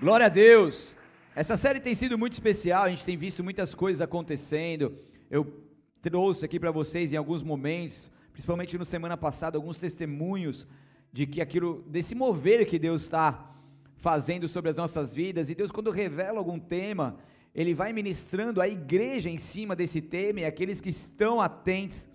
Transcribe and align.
Glória 0.00 0.26
a 0.26 0.28
Deus. 0.28 0.96
Essa 1.34 1.56
série 1.56 1.78
tem 1.78 1.94
sido 1.94 2.18
muito 2.18 2.32
especial, 2.32 2.84
a 2.84 2.90
gente 2.90 3.04
tem 3.04 3.16
visto 3.16 3.44
muitas 3.44 3.74
coisas 3.74 4.00
acontecendo. 4.00 4.98
Eu 5.30 5.62
trouxe 6.00 6.44
aqui 6.44 6.58
para 6.58 6.72
vocês 6.72 7.12
em 7.12 7.16
alguns 7.16 7.42
momentos, 7.42 8.10
principalmente 8.32 8.76
no 8.76 8.84
semana 8.84 9.16
passada, 9.16 9.56
alguns 9.56 9.76
testemunhos 9.76 10.66
de 11.12 11.26
que 11.26 11.40
aquilo 11.40 11.84
desse 11.86 12.14
mover 12.14 12.66
que 12.66 12.78
Deus 12.78 13.02
está 13.02 13.54
fazendo 13.96 14.48
sobre 14.48 14.70
as 14.70 14.76
nossas 14.76 15.14
vidas. 15.14 15.50
E 15.50 15.54
Deus 15.54 15.70
quando 15.70 15.90
revela 15.90 16.38
algum 16.38 16.58
tema, 16.58 17.16
ele 17.54 17.72
vai 17.72 17.92
ministrando 17.92 18.60
a 18.60 18.66
igreja 18.66 19.30
em 19.30 19.38
cima 19.38 19.76
desse 19.76 20.00
tema 20.00 20.40
e 20.40 20.44
aqueles 20.44 20.80
que 20.80 20.88
estão 20.88 21.40
atentos 21.40 22.08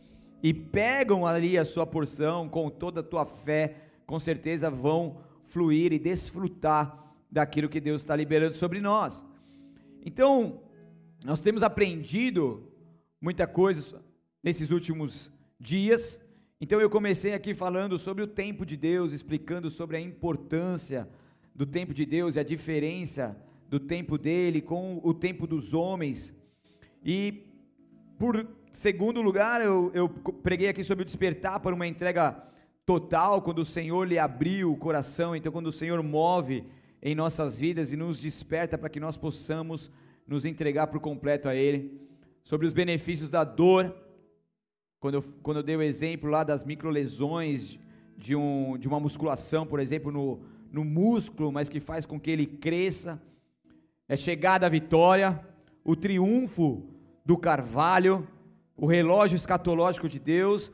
e 0.43 0.53
pegam 0.53 1.25
ali 1.25 1.57
a 1.57 1.63
sua 1.63 1.87
porção 1.87 2.49
com 2.49 2.69
toda 2.69 2.99
a 2.99 3.03
tua 3.03 3.25
fé, 3.25 3.75
com 4.05 4.19
certeza 4.19 4.69
vão 4.69 5.21
fluir 5.45 5.93
e 5.93 5.99
desfrutar 5.99 7.06
daquilo 7.31 7.69
que 7.69 7.79
Deus 7.79 8.01
está 8.01 8.15
liberando 8.15 8.55
sobre 8.55 8.79
nós. 8.79 9.23
Então, 10.05 10.61
nós 11.23 11.39
temos 11.39 11.63
aprendido 11.63 12.63
muita 13.19 13.45
coisa 13.45 14.01
nesses 14.43 14.71
últimos 14.71 15.31
dias. 15.59 16.19
Então, 16.61 16.79
eu 16.79 16.89
comecei 16.89 17.33
aqui 17.33 17.53
falando 17.53 17.97
sobre 17.97 18.23
o 18.23 18.27
tempo 18.27 18.65
de 18.65 18.77
Deus, 18.77 19.13
explicando 19.13 19.69
sobre 19.69 19.97
a 19.97 20.01
importância 20.01 21.07
do 21.53 21.65
tempo 21.65 21.93
de 21.93 22.05
Deus 22.05 22.35
e 22.35 22.39
a 22.39 22.43
diferença 22.43 23.35
do 23.69 23.79
tempo 23.79 24.17
dele 24.17 24.61
com 24.61 24.99
o 25.03 25.13
tempo 25.13 25.45
dos 25.45 25.73
homens. 25.73 26.33
E, 27.03 27.43
por 28.17 28.47
segundo 28.71 29.21
lugar, 29.21 29.61
eu, 29.61 29.91
eu 29.93 30.07
preguei 30.09 30.69
aqui 30.69 30.83
sobre 30.83 31.01
o 31.01 31.05
despertar 31.05 31.59
para 31.59 31.75
uma 31.75 31.87
entrega 31.87 32.43
total, 32.85 33.41
quando 33.41 33.59
o 33.59 33.65
Senhor 33.65 34.07
lhe 34.07 34.17
abriu 34.17 34.71
o 34.71 34.77
coração. 34.77 35.35
Então, 35.35 35.51
quando 35.51 35.67
o 35.67 35.71
Senhor 35.71 36.01
move 36.01 36.63
em 37.01 37.15
nossas 37.15 37.59
vidas 37.59 37.91
e 37.91 37.97
nos 37.97 38.19
desperta 38.19 38.77
para 38.77 38.89
que 38.89 38.99
nós 38.99 39.17
possamos 39.17 39.91
nos 40.27 40.45
entregar 40.45 40.87
por 40.87 40.99
completo 40.99 41.47
a 41.47 41.55
Ele. 41.55 42.01
Sobre 42.43 42.65
os 42.65 42.73
benefícios 42.73 43.29
da 43.29 43.43
dor, 43.43 43.95
quando 44.99 45.15
eu, 45.15 45.23
quando 45.41 45.57
eu 45.57 45.63
dei 45.63 45.75
o 45.75 45.81
exemplo 45.81 46.29
lá 46.29 46.43
das 46.43 46.65
microlesões 46.65 47.77
de, 48.17 48.35
um, 48.35 48.77
de 48.77 48.87
uma 48.87 48.99
musculação, 48.99 49.65
por 49.65 49.79
exemplo, 49.79 50.11
no, 50.11 50.41
no 50.71 50.83
músculo, 50.83 51.51
mas 51.51 51.69
que 51.69 51.79
faz 51.79 52.05
com 52.05 52.19
que 52.19 52.31
ele 52.31 52.45
cresça. 52.45 53.21
É 54.07 54.17
chegada 54.17 54.65
a 54.65 54.69
vitória, 54.69 55.39
o 55.83 55.95
triunfo 55.95 56.89
do 57.25 57.37
carvalho, 57.37 58.27
o 58.75 58.85
relógio 58.85 59.35
escatológico 59.35 60.07
de 60.07 60.19
Deus 60.19 60.71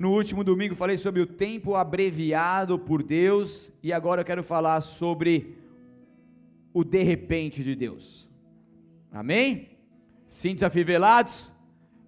no 0.00 0.12
último 0.12 0.42
domingo 0.42 0.74
falei 0.74 0.96
sobre 0.96 1.20
o 1.20 1.26
tempo 1.26 1.76
abreviado 1.76 2.78
por 2.78 3.02
Deus 3.02 3.70
e 3.82 3.92
agora 3.92 4.22
eu 4.22 4.24
quero 4.24 4.42
falar 4.42 4.80
sobre 4.80 5.58
o 6.72 6.82
de 6.82 7.02
repente 7.02 7.62
de 7.62 7.76
Deus. 7.76 8.26
Amém? 9.12 9.76
Cintos 10.26 10.64
afivelados? 10.64 11.52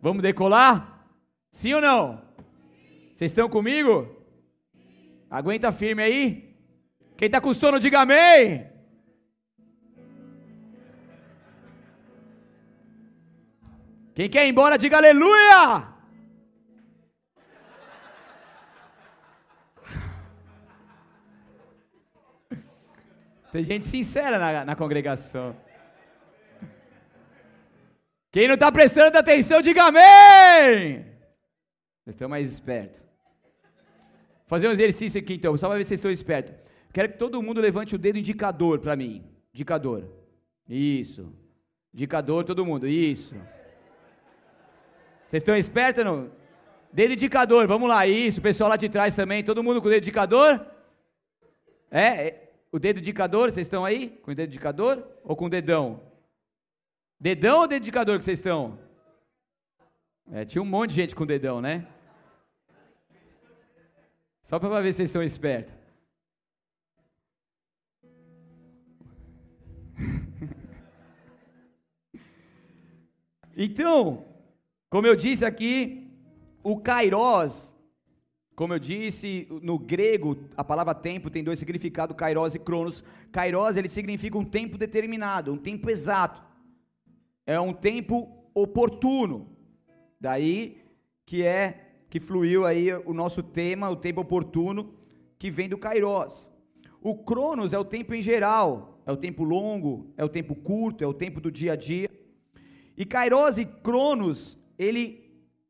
Vamos 0.01 0.23
decolar? 0.23 1.07
Sim 1.51 1.75
ou 1.75 1.83
não? 1.83 2.23
Vocês 3.15 3.31
estão 3.31 3.47
comigo? 3.47 4.09
Aguenta 5.29 5.70
firme 5.70 6.03
aí. 6.03 6.57
Quem 7.15 7.27
está 7.27 7.43
com 7.43 7.53
sono, 7.53 7.79
diga 7.79 8.01
amém. 8.01 8.69
Quem 14.15 14.31
quer 14.31 14.47
ir 14.47 14.48
embora, 14.48 14.79
diga 14.79 14.97
aleluia. 14.97 15.92
Tem 23.53 23.62
gente 23.62 23.84
sincera 23.84 24.39
na, 24.39 24.64
na 24.64 24.75
congregação. 24.75 25.55
Quem 28.31 28.48
não 28.48 28.55
está 28.55 28.72
prestando 28.72 29.19
atenção, 29.19 29.61
diga 29.61 29.84
amém! 29.84 31.05
Vocês 32.02 32.14
estão 32.14 32.30
mais 32.30 32.51
espertos. 32.51 33.02
Fazer 34.46 34.68
um 34.68 34.73
exercício 34.73 35.20
aqui 35.20 35.35
então, 35.35 35.55
só 35.58 35.68
para 35.68 35.77
ver 35.77 35.85
se 35.85 35.89
vocês 35.89 35.98
estão 35.98 36.11
espertos. 36.11 36.55
Quero 36.95 37.11
que 37.11 37.18
todo 37.18 37.42
mundo 37.42 37.61
levante 37.61 37.95
o 37.95 37.98
dedo 37.98 38.18
indicador 38.18 38.79
para 38.79 38.96
mim. 38.96 39.23
Indicador. 39.52 40.11
Isso. 40.67 41.30
Indicador, 41.92 42.45
todo 42.45 42.64
mundo. 42.64 42.89
Isso. 42.89 43.34
Vocês 45.27 45.42
estão 45.42 45.55
espertos 45.55 46.02
ou 46.02 46.11
não? 46.11 46.30
Dedo 46.90 47.13
indicador, 47.13 47.67
vamos 47.67 47.89
lá. 47.89 48.07
Isso, 48.07 48.40
pessoal 48.40 48.70
lá 48.70 48.77
de 48.77 48.89
trás 48.89 49.14
também. 49.14 49.45
Todo 49.45 49.63
mundo 49.63 49.83
com 49.83 49.89
o 49.89 49.90
dedo 49.90 50.02
indicador? 50.02 50.67
É, 51.90 52.29
é 52.29 52.52
o 52.72 52.78
dedo 52.78 53.00
indicador, 53.00 53.52
vocês 53.52 53.66
estão 53.66 53.84
aí? 53.84 54.08
Com 54.22 54.30
o 54.30 54.34
dedo 54.34 54.48
indicador 54.48 55.06
ou 55.22 55.36
com 55.36 55.44
o 55.44 55.50
dedão? 55.50 56.00
Dedão 57.20 57.60
ou 57.60 57.68
dedo 57.68 57.83
indicador 57.83 58.18
que 58.18 58.24
vocês 58.24 58.38
estão? 58.38 58.78
É, 60.33 60.46
tinha 60.46 60.62
um 60.62 60.64
monte 60.64 60.88
de 60.90 60.96
gente 60.96 61.14
com 61.14 61.27
dedão, 61.27 61.60
né? 61.60 61.86
Só 64.40 64.58
para 64.58 64.80
ver 64.80 64.92
se 64.92 64.96
vocês 64.96 65.10
estão 65.10 65.22
espertos. 65.22 65.74
então, 73.54 74.24
como 74.89 75.06
eu 75.06 75.14
disse 75.14 75.44
aqui, 75.44 76.10
o 76.62 76.80
Kairos 76.80 77.77
como 78.55 78.74
eu 78.74 78.79
disse, 78.79 79.48
no 79.63 79.79
grego, 79.79 80.36
a 80.57 80.63
palavra 80.63 80.95
tempo 80.95 81.30
tem 81.30 81.42
dois 81.42 81.58
significados, 81.58 82.17
kairos 82.17 82.55
e 82.55 82.58
cronos. 82.58 83.02
Kairos, 83.30 83.77
ele 83.77 83.89
significa 83.89 84.36
um 84.36 84.45
tempo 84.45 84.77
determinado, 84.77 85.52
um 85.52 85.57
tempo 85.57 85.89
exato. 85.89 86.42
É 87.46 87.58
um 87.58 87.73
tempo 87.73 88.46
oportuno. 88.55 89.48
Daí 90.20 90.79
que 91.24 91.42
é 91.42 91.92
que 92.11 92.20
fluiu 92.20 92.67
aí 92.67 92.92
o 92.92 93.14
nosso 93.14 93.42
tema, 93.42 93.89
o 93.89 93.96
tempo 93.96 94.20
oportuno, 94.20 94.95
que 95.39 95.51
vem 95.51 95.69
do 95.69 95.79
kairos. 95.79 96.51
O 97.01 97.17
cronos 97.17 97.73
é 97.73 97.79
o 97.79 97.84
tempo 97.84 98.14
em 98.14 98.20
geral, 98.20 99.02
é 99.07 99.11
o 99.11 99.17
tempo 99.17 99.42
longo, 99.42 100.13
é 100.17 100.23
o 100.23 100.29
tempo 100.29 100.55
curto, 100.55 101.02
é 101.02 101.07
o 101.07 101.14
tempo 101.14 101.40
do 101.40 101.51
dia 101.51 101.73
a 101.73 101.77
dia. 101.77 102.11
E 102.96 103.07
kairos 103.07 103.57
e 103.57 103.64
cronos, 103.64 104.58
ele 104.79 105.21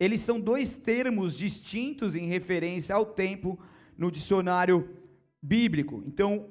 eles 0.02 0.20
são 0.20 0.40
dois 0.40 0.72
termos 0.72 1.36
distintos 1.36 2.16
em 2.16 2.26
referência 2.26 2.92
ao 2.92 3.06
tempo 3.06 3.56
no 3.96 4.10
dicionário 4.10 4.96
bíblico. 5.40 6.02
Então, 6.04 6.48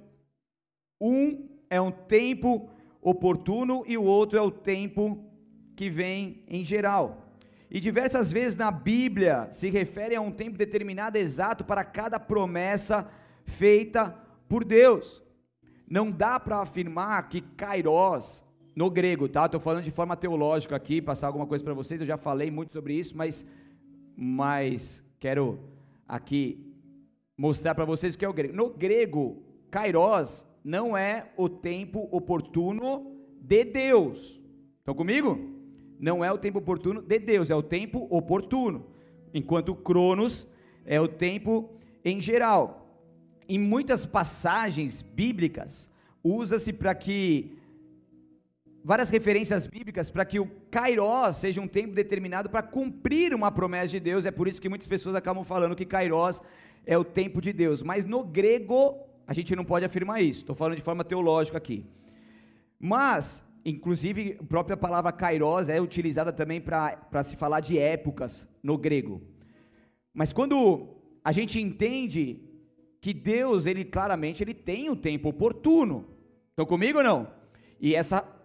um 1.00 1.50
é 1.70 1.82
um 1.82 1.92
tempo 1.92 2.70
oportuno 3.02 3.84
e 3.86 3.98
o 3.98 4.04
outro 4.04 4.38
é 4.38 4.42
o 4.42 4.50
tempo 4.50 5.30
que 5.76 5.90
vem 5.90 6.46
em 6.48 6.64
geral. 6.64 7.36
E 7.70 7.78
diversas 7.82 8.32
vezes 8.32 8.58
na 8.58 8.72
Bíblia 8.72 9.50
se 9.52 9.70
refere 9.70 10.16
a 10.16 10.22
um 10.22 10.32
tempo 10.32 10.58
determinado 10.58 11.18
exato 11.18 11.66
para 11.66 11.84
cada 11.84 12.18
promessa 12.18 13.12
feita 13.44 14.18
por 14.48 14.64
Deus. 14.64 15.22
Não 15.90 16.10
dá 16.10 16.40
para 16.40 16.62
afirmar 16.62 17.28
que 17.28 17.42
Kairos 17.42 18.42
no 18.76 18.90
grego, 18.90 19.28
tá? 19.28 19.46
Estou 19.46 19.60
falando 19.60 19.84
de 19.84 19.92
forma 19.92 20.16
teológica 20.16 20.76
aqui, 20.76 21.02
passar 21.02 21.28
alguma 21.28 21.46
coisa 21.46 21.64
para 21.64 21.74
vocês. 21.74 22.00
Eu 22.00 22.08
já 22.08 22.18
falei 22.18 22.50
muito 22.50 22.74
sobre 22.74 22.94
isso, 22.94 23.16
mas, 23.16 23.46
mas 24.16 25.04
quero 25.20 25.60
aqui 26.08 26.74
mostrar 27.38 27.76
para 27.76 27.86
vocês 27.86 28.16
o 28.16 28.18
que 28.18 28.26
é 28.26 28.30
o 28.30 28.34
grego. 28.34 28.56
No 28.56 28.70
grego, 28.70 29.44
kairos 29.70 30.48
não 30.64 30.96
é 30.96 31.32
o 31.36 31.50
tempo 31.50 32.08
oportuno 32.12 33.16
de 33.42 33.64
Deus. 33.66 34.40
Estão 34.80 34.94
comigo? 34.94 35.40
Não 36.00 36.24
é 36.24 36.32
o 36.32 36.38
tempo 36.38 36.60
oportuno 36.60 37.02
de 37.02 37.20
Deus, 37.20 37.50
é 37.50 37.56
o 37.56 37.64
tempo 37.64 38.08
oportuno. 38.10 38.88
Enquanto 39.34 39.76
cronos 39.76 40.48
é 40.86 41.00
o 41.00 41.08
tempo 41.08 41.70
em 42.04 42.20
geral. 42.20 43.00
Em 43.48 43.60
muitas 43.60 44.06
passagens 44.06 45.02
bíblicas, 45.02 45.90
usa-se 46.24 46.74
para 46.74 46.96
que 46.96 47.58
várias 48.84 49.10
referências 49.10 49.68
bíblicas 49.68 50.10
para 50.10 50.26
que 50.26 50.40
o 50.40 50.48
Kairos 50.70 51.38
seja 51.38 51.62
um 51.62 51.68
tempo 51.68 51.94
determinado 51.94 52.50
para 52.50 52.64
cumprir 52.64 53.34
uma 53.34 53.52
promessa 53.52 53.90
de 53.90 54.00
Deus. 54.00 54.26
É 54.26 54.32
por 54.32 54.48
isso 54.48 54.62
que 54.62 54.70
muitas 54.70 54.88
pessoas 54.88 55.16
acabam 55.16 55.44
falando 55.44 55.76
que 55.76 55.86
Kairos 55.86 56.42
é 56.86 56.98
o 56.98 57.04
tempo 57.04 57.42
de 57.42 57.54
Deus. 57.54 57.84
Mas 57.84 58.06
no 58.06 58.24
grego, 58.24 59.00
a 59.28 59.34
gente 59.34 59.56
não 59.56 59.64
pode 59.64 59.86
afirmar 59.86 60.22
isso. 60.22 60.42
Estou 60.42 60.56
falando 60.56 60.78
de 60.78 60.84
forma 60.84 61.04
teológica 61.04 61.58
aqui. 61.58 61.86
Mas, 62.80 63.44
inclusive, 63.64 64.38
a 64.40 64.44
própria 64.44 64.76
palavra 64.76 65.12
Kairos 65.12 65.70
é 65.70 65.80
utilizada 65.80 66.34
também 66.34 66.60
para 66.60 67.24
se 67.24 67.36
falar 67.36 67.60
de 67.60 67.78
épocas 67.78 68.48
no 68.64 68.78
grego. 68.78 69.22
Mas 70.14 70.34
quando 70.34 70.96
a 71.24 71.32
gente 71.32 71.62
entende 71.62 72.42
que 73.00 73.14
Deus, 73.14 73.66
ele 73.66 73.86
claramente 73.86 74.44
ele 74.44 74.54
tem 74.54 74.90
um 74.90 74.96
tempo 74.96 75.30
oportuno. 75.30 76.08
Estão 76.50 76.66
comigo 76.66 76.98
ou 76.98 77.04
não? 77.04 77.28
E 77.80 77.96
essa 77.96 78.41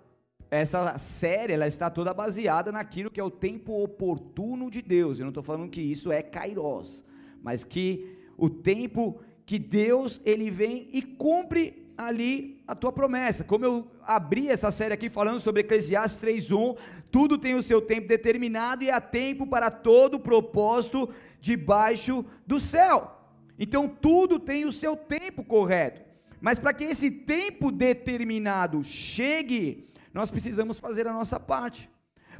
essa 0.51 0.97
série 0.99 1.53
ela 1.53 1.67
está 1.67 1.91
toda 1.91 2.15
baseada 2.15 2.71
naquilo 2.71 3.11
que 3.11 3.21
é 3.21 3.25
o 3.25 3.31
tempo 3.31 3.83
oportuno 3.83 4.71
de 4.71 4.81
Deus. 4.81 5.19
Eu 5.19 5.25
não 5.25 5.31
estou 5.31 5.43
falando 5.43 5.71
que 5.71 5.81
isso 5.81 6.13
é 6.13 6.23
kairos, 6.23 7.05
mas 7.43 7.65
que 7.65 8.17
o 8.37 8.49
tempo 8.49 9.21
que 9.45 9.59
Deus 9.59 10.21
ele 10.25 10.51
vem 10.51 10.89
e 10.93 11.03
cumpre 11.03 11.87
ali 11.97 12.63
a 12.67 12.75
tua 12.75 12.93
promessa. 12.93 13.43
Como 13.43 13.65
eu 13.65 13.91
abri 14.03 14.49
essa 14.49 14.71
série 14.71 14.95
aqui 14.95 15.09
falando 15.09 15.41
sobre 15.41 15.63
Eclesiastes 15.63 16.21
3:1, 16.21 16.77
tudo 17.11 17.39
tem 17.39 17.55
o 17.55 17.63
seu 17.63 17.81
tempo 17.81 18.07
determinado 18.07 18.85
e 18.85 18.91
há 18.91 19.01
tempo 19.01 19.47
para 19.47 19.71
todo 19.71 20.21
propósito 20.21 21.09
debaixo 21.41 22.25
do 22.47 22.61
céu. 22.61 23.13
Então 23.59 23.89
tudo 23.89 24.39
tem 24.39 24.65
o 24.65 24.73
seu 24.73 24.97
tempo 24.97 25.43
correto. 25.43 26.03
Mas 26.41 26.59
para 26.59 26.75
que 26.75 26.85
esse 26.85 27.11
tempo 27.11 27.73
determinado 27.73 28.85
chegue, 28.85 29.87
nós 30.17 30.31
precisamos 30.31 30.79
fazer 30.79 31.07
a 31.07 31.13
nossa 31.13 31.39
parte. 31.39 31.91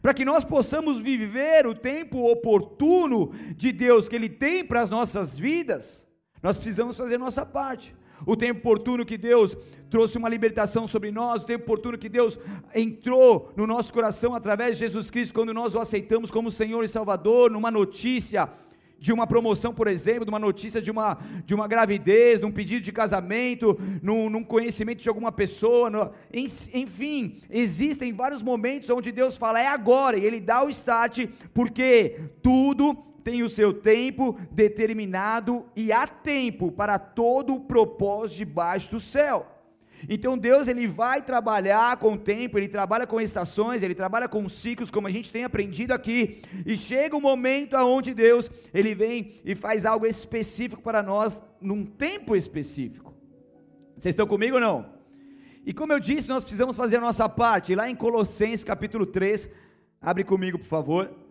Para 0.01 0.15
que 0.15 0.25
nós 0.25 0.47
possamos 0.47 0.99
viver 0.99 1.67
o 1.67 1.75
tempo 1.75 2.31
oportuno 2.31 3.33
de 3.55 3.71
Deus 3.71 4.09
que 4.09 4.17
Ele 4.17 4.31
tem 4.31 4.65
para 4.65 4.81
as 4.81 4.89
nossas 4.89 5.39
vidas, 5.39 6.07
nós 6.43 6.57
precisamos 6.57 6.97
fazer 6.97 7.17
a 7.17 7.19
nossa 7.19 7.45
parte 7.45 7.95
o 8.25 8.35
tempo 8.35 8.61
oportuno 8.61 9.05
que 9.05 9.19
Deus 9.19 9.55
trouxe 9.91 10.17
uma 10.17 10.29
libertação 10.29 10.87
sobre 10.87 11.11
nós, 11.11 11.43
o 11.43 11.45
tempo 11.47 11.65
oportuno 11.65 11.99
que 11.99 12.09
Deus 12.09 12.39
entrou 12.75 13.53
no 13.57 13.67
nosso 13.67 13.93
coração 13.93 14.35
através 14.35 14.79
de 14.79 14.85
Jesus 14.85 15.11
Cristo, 15.11 15.35
quando 15.35 15.53
nós 15.53 15.75
o 15.75 15.81
aceitamos 15.81 16.31
como 16.31 16.51
Senhor 16.51 16.83
e 16.83 16.89
Salvador, 16.89 17.51
numa 17.51 17.71
notícia 17.71 18.49
de 18.99 19.13
uma 19.13 19.27
promoção, 19.27 19.75
por 19.75 19.87
exemplo, 19.87 20.25
de 20.25 20.31
uma 20.31 20.39
notícia 20.39 20.81
de 20.81 20.91
uma, 20.91 21.19
de 21.45 21.55
uma 21.55 21.69
gravidez, 21.69 22.41
de 22.41 22.47
um 22.47 22.53
pedido 22.53 22.83
de 22.83 22.93
casamento, 22.93 23.79
num, 24.03 24.31
num 24.31 24.43
conhecimento 24.43 25.03
de 25.03 25.09
alguma 25.09 25.31
pessoa, 25.31 25.91
no, 25.91 26.11
enfim, 26.33 27.39
existem 27.51 28.13
vários 28.13 28.43
momentos 28.43 28.91
onde 28.91 29.13
Deus 29.13 29.37
fala, 29.37 29.61
é 29.61 29.67
agora, 29.67 30.17
e 30.17 30.25
Ele 30.25 30.41
dá 30.41 30.65
o 30.65 30.71
start, 30.71 31.27
porque 31.53 32.21
tudo 32.43 32.95
tem 33.23 33.43
o 33.43 33.49
seu 33.49 33.73
tempo 33.73 34.39
determinado 34.53 35.67
e 35.75 35.91
há 35.91 36.07
tempo 36.07 36.71
para 36.71 36.99
todo 36.99 37.55
o 37.55 37.61
propósito 37.61 38.39
debaixo 38.39 38.91
do 38.93 39.01
céu. 39.01 39.56
Então 40.09 40.37
Deus 40.37 40.69
ele 40.69 40.87
vai 40.87 41.23
trabalhar 41.23 41.97
com 41.97 42.13
o 42.13 42.19
tempo, 42.19 42.59
ele 42.59 42.69
trabalha 42.69 43.07
com 43.07 43.21
estações, 43.21 43.83
ele 43.83 43.95
trabalha 43.95 44.29
com 44.29 44.49
ciclos, 44.49 44.91
como 44.91 45.07
a 45.07 45.11
gente 45.11 45.33
tem 45.33 45.45
aprendido 45.45 45.93
aqui. 45.93 46.43
E 46.65 46.77
chega 46.77 47.17
um 47.17 47.21
momento 47.21 47.75
aonde 47.75 48.15
Deus 48.15 48.51
ele 48.73 48.95
vem 48.95 49.35
e 49.45 49.55
faz 49.55 49.85
algo 49.85 50.07
específico 50.07 50.83
para 50.83 51.03
nós 51.03 51.43
num 51.61 51.85
tempo 51.85 52.37
específico. 52.37 53.15
Vocês 53.97 54.13
estão 54.13 54.27
comigo 54.27 54.57
ou 54.57 54.61
não? 54.61 54.97
E 55.65 55.73
como 55.73 55.93
eu 55.93 55.99
disse, 55.99 56.29
nós 56.29 56.45
precisamos 56.45 56.77
fazer 56.77 56.99
a 56.99 57.01
nossa 57.01 57.29
parte. 57.29 57.75
Lá 57.75 57.91
em 57.91 57.97
Colossenses 57.97 58.63
capítulo 58.63 59.05
3, 59.05 59.51
abre 60.01 60.23
comigo, 60.23 60.59
por 60.59 60.67
favor. 60.67 61.26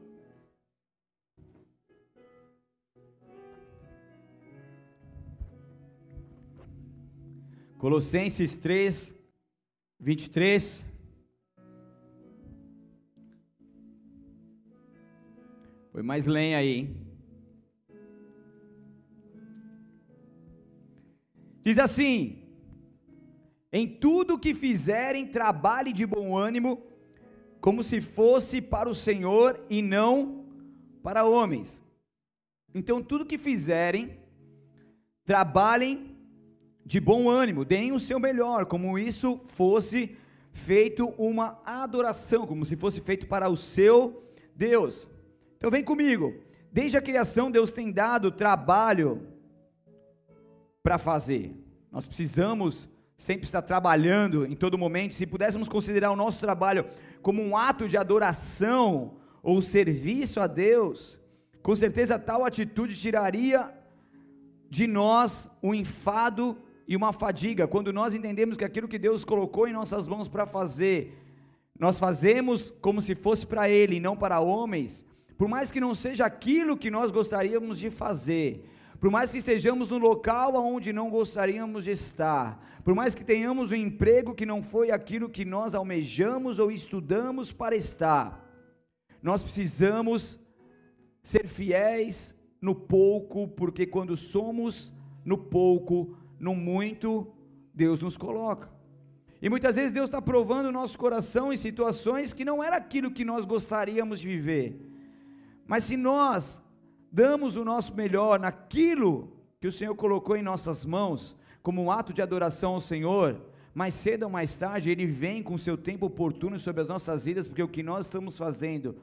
Colossenses 7.77 8.55
3, 8.55 9.13
23. 9.99 10.85
Foi 15.91 16.01
mais 16.01 16.25
lenha 16.25 16.57
aí, 16.57 16.73
hein? 16.73 17.05
Diz 21.61 21.77
assim: 21.77 22.43
Em 23.73 23.87
tudo 23.87 24.39
que 24.39 24.53
fizerem, 24.53 25.27
trabalhe 25.27 25.91
de 25.91 26.05
bom 26.05 26.37
ânimo, 26.37 26.81
como 27.59 27.83
se 27.83 27.99
fosse 27.99 28.61
para 28.61 28.87
o 28.87 28.95
Senhor 28.95 29.59
e 29.69 29.81
não 29.81 30.45
para 31.03 31.25
homens. 31.25 31.83
Então, 32.73 33.03
tudo 33.03 33.25
que 33.25 33.37
fizerem, 33.37 34.17
trabalhem 35.25 36.14
de 36.85 36.99
bom 36.99 37.27
ânimo, 37.27 37.65
deem 37.65 37.91
o 37.91 37.99
seu 37.99 38.19
melhor, 38.19 38.65
como 38.67 38.99
isso 38.99 39.41
fosse 39.47 40.15
feito 40.53 41.07
uma 41.17 41.59
adoração, 41.65 42.45
como 42.45 42.63
se 42.63 42.75
fosse 42.75 43.01
feito 43.01 43.25
para 43.25 43.49
o 43.49 43.57
seu 43.57 44.23
Deus. 44.55 45.07
Então 45.57 45.71
vem 45.71 45.83
comigo. 45.83 46.33
Desde 46.71 46.95
a 46.95 47.01
criação, 47.01 47.49
Deus 47.49 47.71
tem 47.71 47.91
dado 47.91 48.31
trabalho 48.31 49.27
para 50.83 50.97
fazer. 50.97 51.55
Nós 51.91 52.07
precisamos 52.07 52.87
sempre 53.17 53.45
estar 53.45 53.63
trabalhando 53.63 54.45
em 54.45 54.55
todo 54.55 54.77
momento. 54.77 55.15
Se 55.15 55.25
pudéssemos 55.25 55.67
considerar 55.67 56.11
o 56.11 56.15
nosso 56.15 56.39
trabalho 56.39 56.85
como 57.21 57.41
um 57.41 57.57
ato 57.57 57.87
de 57.87 57.97
adoração 57.97 59.17
ou 59.41 59.61
serviço 59.61 60.39
a 60.39 60.47
Deus, 60.47 61.17
com 61.63 61.75
certeza 61.75 62.19
tal 62.19 62.45
atitude 62.45 62.95
tiraria 62.95 63.73
de 64.69 64.85
nós 64.85 65.49
o 65.61 65.73
enfado 65.73 66.57
e 66.87 66.95
uma 66.95 67.11
fadiga, 67.11 67.67
quando 67.67 67.91
nós 67.91 68.13
entendemos 68.13 68.57
que 68.57 68.63
aquilo 68.63 68.87
que 68.87 68.99
Deus 68.99 69.25
colocou 69.25 69.67
em 69.67 69.73
nossas 69.73 70.07
mãos 70.07 70.27
para 70.27 70.45
fazer, 70.45 71.17
nós 71.77 71.99
fazemos 71.99 72.71
como 72.81 73.01
se 73.01 73.15
fosse 73.15 73.45
para 73.45 73.69
Ele 73.69 73.95
e 73.95 73.99
não 73.99 74.15
para 74.15 74.39
homens, 74.39 75.05
por 75.37 75.47
mais 75.47 75.71
que 75.71 75.81
não 75.81 75.93
seja 75.95 76.25
aquilo 76.25 76.77
que 76.77 76.91
nós 76.91 77.11
gostaríamos 77.11 77.79
de 77.79 77.89
fazer, 77.89 78.69
por 78.99 79.11
mais 79.11 79.31
que 79.31 79.39
estejamos 79.39 79.89
no 79.89 79.97
local 79.97 80.55
onde 80.55 80.93
não 80.93 81.09
gostaríamos 81.09 81.85
de 81.85 81.91
estar, 81.91 82.63
por 82.83 82.93
mais 82.93 83.15
que 83.15 83.23
tenhamos 83.23 83.71
um 83.71 83.75
emprego 83.75 84.33
que 84.33 84.45
não 84.45 84.61
foi 84.61 84.91
aquilo 84.91 85.27
que 85.27 85.43
nós 85.43 85.73
almejamos 85.73 86.59
ou 86.59 86.71
estudamos 86.71 87.51
para 87.51 87.75
estar, 87.75 88.45
nós 89.21 89.41
precisamos 89.41 90.39
ser 91.23 91.47
fiéis 91.47 92.35
no 92.61 92.75
pouco, 92.75 93.47
porque 93.47 93.85
quando 93.85 94.15
somos 94.15 94.93
no 95.25 95.37
pouco, 95.37 96.15
no 96.39 96.55
muito 96.55 97.27
Deus 97.73 97.99
nos 97.99 98.17
coloca. 98.17 98.69
E 99.41 99.49
muitas 99.49 99.75
vezes 99.75 99.91
Deus 99.91 100.05
está 100.05 100.21
provando 100.21 100.67
o 100.67 100.71
nosso 100.71 100.97
coração 100.97 101.51
em 101.51 101.57
situações 101.57 102.33
que 102.33 102.45
não 102.45 102.63
era 102.63 102.77
aquilo 102.77 103.11
que 103.11 103.25
nós 103.25 103.45
gostaríamos 103.45 104.19
de 104.19 104.27
viver. 104.27 104.79
Mas 105.67 105.83
se 105.83 105.97
nós 105.97 106.61
damos 107.11 107.55
o 107.55 107.65
nosso 107.65 107.93
melhor 107.95 108.39
naquilo 108.39 109.31
que 109.59 109.67
o 109.67 109.71
Senhor 109.71 109.95
colocou 109.95 110.35
em 110.35 110.43
nossas 110.43 110.85
mãos, 110.85 111.35
como 111.61 111.81
um 111.81 111.91
ato 111.91 112.13
de 112.13 112.21
adoração 112.21 112.73
ao 112.73 112.81
Senhor, 112.81 113.41
mais 113.73 113.93
cedo 113.93 114.23
ou 114.23 114.29
mais 114.29 114.55
tarde 114.55 114.89
Ele 114.89 115.05
vem 115.05 115.43
com 115.43 115.55
o 115.55 115.59
seu 115.59 115.77
tempo 115.77 116.05
oportuno 116.05 116.57
sobre 116.57 116.81
as 116.81 116.87
nossas 116.87 117.25
vidas, 117.25 117.47
porque 117.47 117.63
o 117.63 117.67
que 117.67 117.83
nós 117.83 118.05
estamos 118.05 118.37
fazendo 118.37 118.95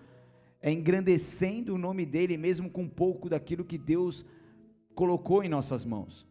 é 0.61 0.73
engrandecendo 0.73 1.75
o 1.75 1.79
nome 1.79 2.07
dEle, 2.07 2.37
mesmo 2.39 2.71
com 2.71 2.89
pouco 2.89 3.29
daquilo 3.29 3.65
que 3.65 3.77
Deus 3.77 4.25
colocou 4.95 5.43
em 5.43 5.49
nossas 5.49 5.85
mãos. 5.85 6.27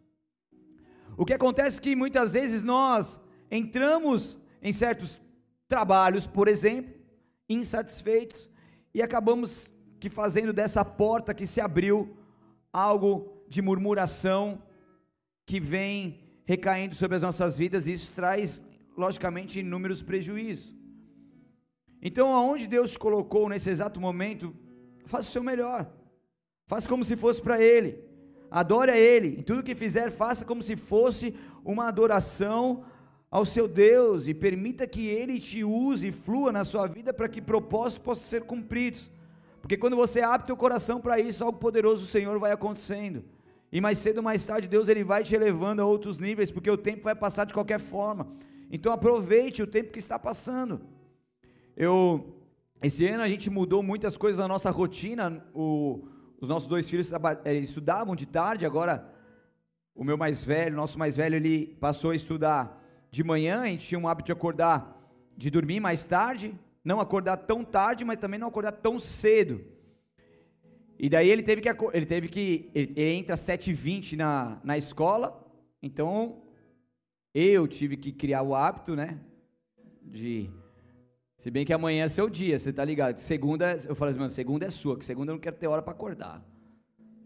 O 1.21 1.25
que 1.25 1.33
acontece 1.33 1.77
é 1.77 1.81
que 1.83 1.95
muitas 1.95 2.33
vezes 2.33 2.63
nós 2.63 3.21
entramos 3.51 4.39
em 4.59 4.73
certos 4.73 5.21
trabalhos, 5.68 6.25
por 6.25 6.47
exemplo, 6.47 6.95
insatisfeitos 7.47 8.49
e 8.92 9.04
acabamos 9.04 9.71
que 9.99 10.09
fazendo 10.09 10.51
dessa 10.51 10.83
porta 10.83 11.31
que 11.31 11.45
se 11.45 11.61
abriu 11.61 12.18
algo 12.73 13.45
de 13.47 13.61
murmuração 13.61 14.63
que 15.45 15.59
vem 15.59 16.23
recaindo 16.44 16.95
sobre 16.95 17.18
as 17.18 17.21
nossas 17.21 17.56
vidas 17.56 17.85
e 17.85 17.92
isso 17.92 18.11
traz 18.13 18.59
logicamente 18.97 19.59
inúmeros 19.59 20.01
prejuízos. 20.01 20.75
Então, 22.01 22.33
aonde 22.33 22.66
Deus 22.66 22.94
te 22.94 22.97
colocou 22.97 23.47
nesse 23.47 23.69
exato 23.69 24.01
momento, 24.01 24.56
faça 25.06 25.30
o 25.30 25.31
seu 25.31 25.44
melhor. 25.44 25.87
Faça 26.66 26.90
como 26.90 27.04
se 27.04 27.16
fosse 27.16 27.40
para 27.40 27.61
ele 27.61 28.09
adore 28.52 28.92
a 28.92 28.98
Ele, 28.98 29.40
em 29.40 29.42
tudo 29.42 29.64
que 29.64 29.74
fizer, 29.74 30.12
faça 30.12 30.44
como 30.44 30.62
se 30.62 30.76
fosse 30.76 31.34
uma 31.64 31.88
adoração 31.88 32.84
ao 33.31 33.46
seu 33.46 33.66
Deus 33.66 34.28
e 34.28 34.34
permita 34.34 34.86
que 34.86 35.08
Ele 35.08 35.40
te 35.40 35.64
use 35.64 36.10
e 36.10 36.12
flua 36.12 36.52
na 36.52 36.66
sua 36.66 36.86
vida 36.86 37.14
para 37.14 37.30
que 37.30 37.42
propósitos 37.42 38.04
possam 38.04 38.26
ser 38.26 38.44
cumpridos. 38.44 39.10
Porque 39.62 39.78
quando 39.78 39.96
você 39.96 40.22
abre 40.22 40.48
teu 40.48 40.58
coração 40.58 41.00
para 41.00 41.18
isso, 41.20 41.44
algo 41.44 41.58
poderoso 41.58 42.02
do 42.02 42.08
Senhor 42.08 42.38
vai 42.38 42.52
acontecendo. 42.52 43.24
E 43.72 43.80
mais 43.80 44.00
cedo 44.00 44.18
ou 44.18 44.24
mais 44.24 44.46
tarde, 44.46 44.68
Deus 44.68 44.90
ele 44.90 45.04
vai 45.04 45.24
te 45.24 45.34
elevando 45.34 45.81
a 45.81 45.86
outros 45.86 46.18
níveis, 46.20 46.52
porque 46.52 46.70
o 46.70 46.78
tempo 46.78 47.04
vai 47.04 47.16
passar 47.16 47.46
de 47.46 47.54
qualquer 47.54 47.80
forma. 47.80 48.28
Então 48.70 48.92
aproveite 48.92 49.64
o 49.64 49.68
tempo 49.68 49.94
que 49.94 50.00
está 50.00 50.20
passando. 50.20 50.81
Eu 51.78 52.36
esse 52.84 53.06
ano 53.06 53.22
a 53.22 53.30
gente 53.30 53.48
mudou 53.48 53.84
muitas 53.84 54.18
coisas 54.18 54.40
na 54.40 54.48
nossa 54.48 54.72
rotina. 54.72 55.46
O, 55.54 56.04
os 56.42 56.50
nossos 56.50 56.68
dois 56.68 56.90
filhos 56.90 57.12
eh, 57.45 57.54
estudavam 57.54 58.16
de 58.16 58.26
tarde, 58.26 58.66
agora 58.66 59.07
o 59.94 60.04
meu 60.04 60.18
mais 60.18 60.44
velho, 60.44 60.76
nosso 60.76 60.98
mais 60.98 61.16
velho, 61.16 61.36
ele 61.36 61.68
passou 61.80 62.10
a 62.10 62.16
estudar 62.16 62.83
de 63.12 63.24
manhã, 63.24 63.62
a 63.62 63.68
gente 63.68 63.86
tinha 63.86 64.00
um 64.00 64.07
hábito 64.07 64.26
de 64.26 64.31
acordar, 64.31 65.00
de 65.38 65.52
dormir 65.52 65.80
mais 65.80 66.04
tarde, 66.04 66.56
não 66.83 67.00
acordar 67.00 67.38
tão 67.38 67.64
tarde, 67.64 68.04
mas 68.04 68.18
também 68.18 68.40
não 68.40 68.48
acordar 68.48 68.71
tão 68.71 68.98
cedo. 68.98 69.64
E 70.98 71.10
daí 71.10 71.30
ele 71.30 71.44
teve 71.44 71.62
que, 71.62 71.69
ele 71.94 72.06
teve 72.07 72.28
que, 72.28 72.71
ele, 72.74 73.00
entra 73.14 73.36
às 73.36 73.42
7h20 73.42 74.16
na, 74.16 74.60
na 74.64 74.78
escola, 74.78 75.48
então 75.80 76.42
eu 77.36 77.68
tive 77.68 77.98
que 77.98 78.12
criar 78.12 78.42
o 78.42 78.56
hábito, 78.56 78.95
né, 78.95 79.19
de 80.02 80.50
se 81.42 81.50
bem 81.50 81.66
que 81.66 81.74
amanhã 81.74 82.06
é 82.06 82.07
seu 82.07 82.30
dia, 82.30 82.60
você 82.60 82.71
tá 82.71 82.86
ligado? 82.86 83.18
Segunda, 83.18 83.76
eu 83.90 83.95
falei 83.95 84.12
assim, 84.12 84.19
mano, 84.19 84.30
segunda 84.30 84.68
é 84.68 84.69
sua, 84.69 84.95
que 84.95 85.04
segunda 85.04 85.31
eu 85.31 85.33
não 85.33 85.42
quero 85.42 85.56
ter 85.56 85.66
hora 85.66 85.81
para 85.81 85.92
acordar. 85.92 86.40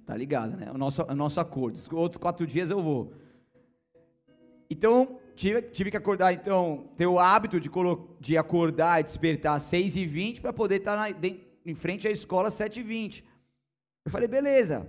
Tá 0.06 0.16
ligado, 0.16 0.56
né? 0.56 0.72
O 0.72 0.78
nosso, 0.78 1.04
o 1.04 1.14
nosso 1.14 1.38
acordo. 1.42 1.76
Os 1.76 1.92
outros 1.92 2.18
quatro 2.18 2.48
dias 2.48 2.70
eu 2.70 2.82
vou. 2.82 3.12
Então, 4.70 5.20
tive, 5.36 5.64
tive 5.64 5.92
que 5.92 5.98
acordar, 5.98 6.32
então, 6.32 6.88
ter 6.96 7.06
o 7.06 7.20
hábito 7.20 7.60
de, 7.60 7.70
de 8.22 8.38
acordar 8.38 9.02
e 9.02 9.04
despertar 9.04 9.56
às 9.56 9.64
6h20 9.64 10.40
para 10.40 10.54
poder 10.54 10.78
estar 10.78 10.94
tá 10.94 10.98
na, 10.98 11.10
de, 11.10 11.42
em 11.66 11.76
frente 11.76 12.08
à 12.08 12.12
escola 12.12 12.48
às 12.48 12.54
7h20. 12.54 13.22
Eu 14.06 14.12
falei, 14.12 14.30
beleza. 14.30 14.88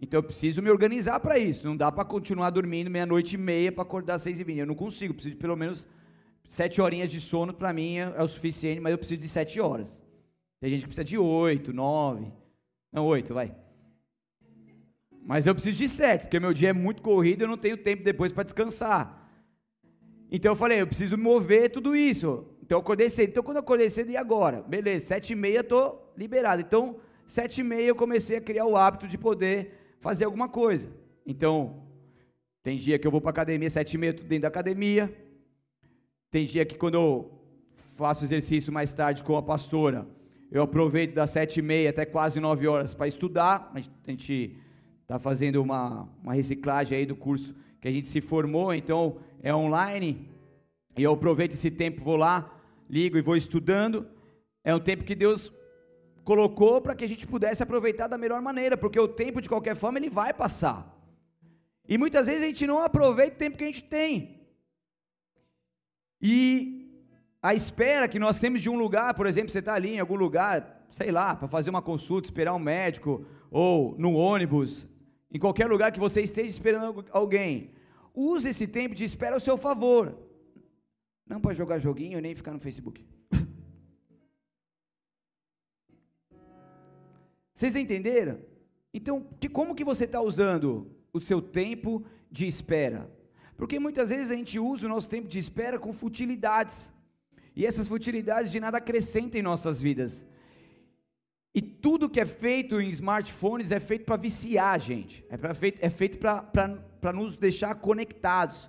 Então 0.00 0.16
eu 0.16 0.24
preciso 0.24 0.62
me 0.62 0.70
organizar 0.70 1.20
para 1.20 1.38
isso. 1.38 1.66
Não 1.66 1.76
dá 1.76 1.92
para 1.92 2.06
continuar 2.06 2.48
dormindo 2.48 2.88
meia-noite 2.88 3.34
e 3.34 3.38
meia 3.38 3.70
para 3.70 3.82
acordar 3.82 4.14
às 4.14 4.24
6h20. 4.24 4.56
Eu 4.56 4.66
não 4.66 4.74
consigo, 4.74 5.12
preciso 5.12 5.34
de 5.34 5.38
pelo 5.38 5.58
menos 5.58 5.86
7 6.52 6.82
horinhas 6.82 7.10
de 7.10 7.18
sono 7.18 7.54
para 7.54 7.72
mim 7.72 7.96
é, 7.96 8.12
é 8.14 8.22
o 8.22 8.28
suficiente, 8.28 8.78
mas 8.78 8.92
eu 8.92 8.98
preciso 8.98 9.22
de 9.22 9.26
7 9.26 9.58
horas. 9.58 10.04
Tem 10.60 10.68
gente 10.68 10.80
que 10.80 10.86
precisa 10.86 11.02
de 11.02 11.16
8, 11.16 11.72
9. 11.72 12.30
Não, 12.92 13.06
8, 13.06 13.32
vai. 13.32 13.56
Mas 15.24 15.46
eu 15.46 15.54
preciso 15.54 15.78
de 15.78 15.88
7, 15.88 16.24
porque 16.24 16.38
meu 16.38 16.52
dia 16.52 16.68
é 16.68 16.72
muito 16.74 17.00
corrido 17.00 17.40
e 17.40 17.44
eu 17.44 17.48
não 17.48 17.56
tenho 17.56 17.78
tempo 17.78 18.04
depois 18.04 18.32
para 18.32 18.42
descansar. 18.42 19.30
Então 20.30 20.52
eu 20.52 20.56
falei, 20.56 20.82
eu 20.82 20.86
preciso 20.86 21.16
mover 21.16 21.70
tudo 21.70 21.96
isso. 21.96 22.46
Então 22.62 22.76
eu 22.76 22.82
acordei 22.82 23.08
cedo. 23.08 23.30
Então 23.30 23.42
quando 23.42 23.56
eu 23.56 23.62
acordei 23.62 23.88
cedo, 23.88 24.10
e 24.10 24.16
agora? 24.18 24.60
Beleza, 24.60 25.06
sete 25.06 25.32
e 25.32 25.36
meia 25.36 25.60
estou 25.60 26.12
liberado. 26.14 26.60
Então, 26.60 26.96
sete 27.26 27.62
e 27.62 27.64
meia 27.64 27.86
eu 27.86 27.96
comecei 27.96 28.36
a 28.36 28.42
criar 28.42 28.66
o 28.66 28.76
hábito 28.76 29.08
de 29.08 29.16
poder 29.16 29.96
fazer 30.00 30.26
alguma 30.26 30.50
coisa. 30.50 30.90
Então, 31.24 31.82
tem 32.62 32.76
dia 32.76 32.98
que 32.98 33.06
eu 33.06 33.10
vou 33.10 33.22
para 33.22 33.30
academia, 33.30 33.70
sete 33.70 33.94
e 33.94 33.98
meia, 33.98 34.12
dentro 34.12 34.40
da 34.40 34.48
academia. 34.48 35.31
Tem 36.32 36.46
dia 36.46 36.64
que 36.64 36.76
quando 36.76 36.94
eu 36.94 37.30
faço 37.94 38.24
exercício 38.24 38.72
mais 38.72 38.90
tarde 38.90 39.22
com 39.22 39.36
a 39.36 39.42
pastora, 39.42 40.06
eu 40.50 40.62
aproveito 40.62 41.12
das 41.12 41.28
sete 41.28 41.58
e 41.58 41.62
meia 41.62 41.90
até 41.90 42.06
quase 42.06 42.40
nove 42.40 42.66
horas 42.66 42.94
para 42.94 43.06
estudar. 43.06 43.70
A 43.74 44.10
gente 44.10 44.56
está 45.02 45.18
fazendo 45.18 45.60
uma, 45.60 46.08
uma 46.22 46.32
reciclagem 46.32 46.96
aí 46.96 47.04
do 47.04 47.14
curso 47.14 47.54
que 47.82 47.86
a 47.86 47.90
gente 47.90 48.08
se 48.08 48.22
formou, 48.22 48.72
então 48.72 49.18
é 49.42 49.54
online, 49.54 50.26
e 50.96 51.02
eu 51.02 51.12
aproveito 51.12 51.52
esse 51.52 51.70
tempo, 51.70 52.02
vou 52.02 52.16
lá, 52.16 52.50
ligo 52.88 53.18
e 53.18 53.20
vou 53.20 53.36
estudando. 53.36 54.06
É 54.64 54.74
um 54.74 54.80
tempo 54.80 55.04
que 55.04 55.14
Deus 55.14 55.52
colocou 56.24 56.80
para 56.80 56.94
que 56.94 57.04
a 57.04 57.08
gente 57.08 57.26
pudesse 57.26 57.62
aproveitar 57.62 58.06
da 58.06 58.16
melhor 58.16 58.40
maneira, 58.40 58.74
porque 58.74 58.98
o 58.98 59.06
tempo, 59.06 59.42
de 59.42 59.50
qualquer 59.50 59.76
forma, 59.76 59.98
ele 59.98 60.08
vai 60.08 60.32
passar. 60.32 60.98
E 61.86 61.98
muitas 61.98 62.24
vezes 62.26 62.42
a 62.42 62.46
gente 62.46 62.66
não 62.66 62.78
aproveita 62.78 63.34
o 63.34 63.38
tempo 63.38 63.58
que 63.58 63.64
a 63.64 63.66
gente 63.66 63.82
tem. 63.82 64.41
E 66.22 66.88
a 67.42 67.52
espera 67.52 68.06
que 68.06 68.20
nós 68.20 68.38
temos 68.38 68.62
de 68.62 68.70
um 68.70 68.78
lugar, 68.78 69.14
por 69.14 69.26
exemplo, 69.26 69.50
você 69.50 69.58
está 69.58 69.74
ali 69.74 69.94
em 69.94 69.98
algum 69.98 70.14
lugar, 70.14 70.86
sei 70.92 71.10
lá, 71.10 71.34
para 71.34 71.48
fazer 71.48 71.70
uma 71.70 71.82
consulta, 71.82 72.28
esperar 72.28 72.54
um 72.54 72.58
médico, 72.60 73.26
ou 73.50 73.96
no 73.98 74.14
ônibus, 74.14 74.86
em 75.30 75.38
qualquer 75.38 75.66
lugar 75.66 75.90
que 75.90 75.98
você 75.98 76.22
esteja 76.22 76.48
esperando 76.48 77.04
alguém, 77.10 77.72
use 78.14 78.48
esse 78.48 78.68
tempo 78.68 78.94
de 78.94 79.02
espera 79.02 79.34
ao 79.34 79.40
seu 79.40 79.58
favor. 79.58 80.16
Não 81.26 81.40
para 81.40 81.52
jogar 81.54 81.80
joguinho 81.80 82.20
nem 82.20 82.34
ficar 82.34 82.52
no 82.52 82.60
Facebook. 82.60 83.04
Vocês 87.54 87.74
entenderam? 87.74 88.38
Então, 88.94 89.26
que, 89.40 89.48
como 89.48 89.74
que 89.74 89.84
você 89.84 90.04
está 90.04 90.20
usando 90.20 90.94
o 91.12 91.20
seu 91.20 91.40
tempo 91.40 92.04
de 92.30 92.46
espera? 92.46 93.10
Porque 93.62 93.78
muitas 93.78 94.08
vezes 94.08 94.28
a 94.28 94.34
gente 94.34 94.58
usa 94.58 94.86
o 94.86 94.88
nosso 94.88 95.08
tempo 95.08 95.28
de 95.28 95.38
espera 95.38 95.78
com 95.78 95.92
futilidades. 95.92 96.90
E 97.54 97.64
essas 97.64 97.86
futilidades 97.86 98.50
de 98.50 98.58
nada 98.58 98.78
acrescentam 98.78 99.38
em 99.38 99.42
nossas 99.44 99.80
vidas. 99.80 100.24
E 101.54 101.62
tudo 101.62 102.10
que 102.10 102.18
é 102.18 102.26
feito 102.26 102.80
em 102.80 102.88
smartphones 102.88 103.70
é 103.70 103.78
feito 103.78 104.04
para 104.04 104.16
viciar 104.16 104.74
a 104.74 104.78
gente, 104.78 105.24
é, 105.30 105.36
pra 105.36 105.54
feito, 105.54 105.78
é 105.80 105.88
feito 105.88 106.18
para 106.18 107.12
nos 107.12 107.36
deixar 107.36 107.76
conectados, 107.76 108.68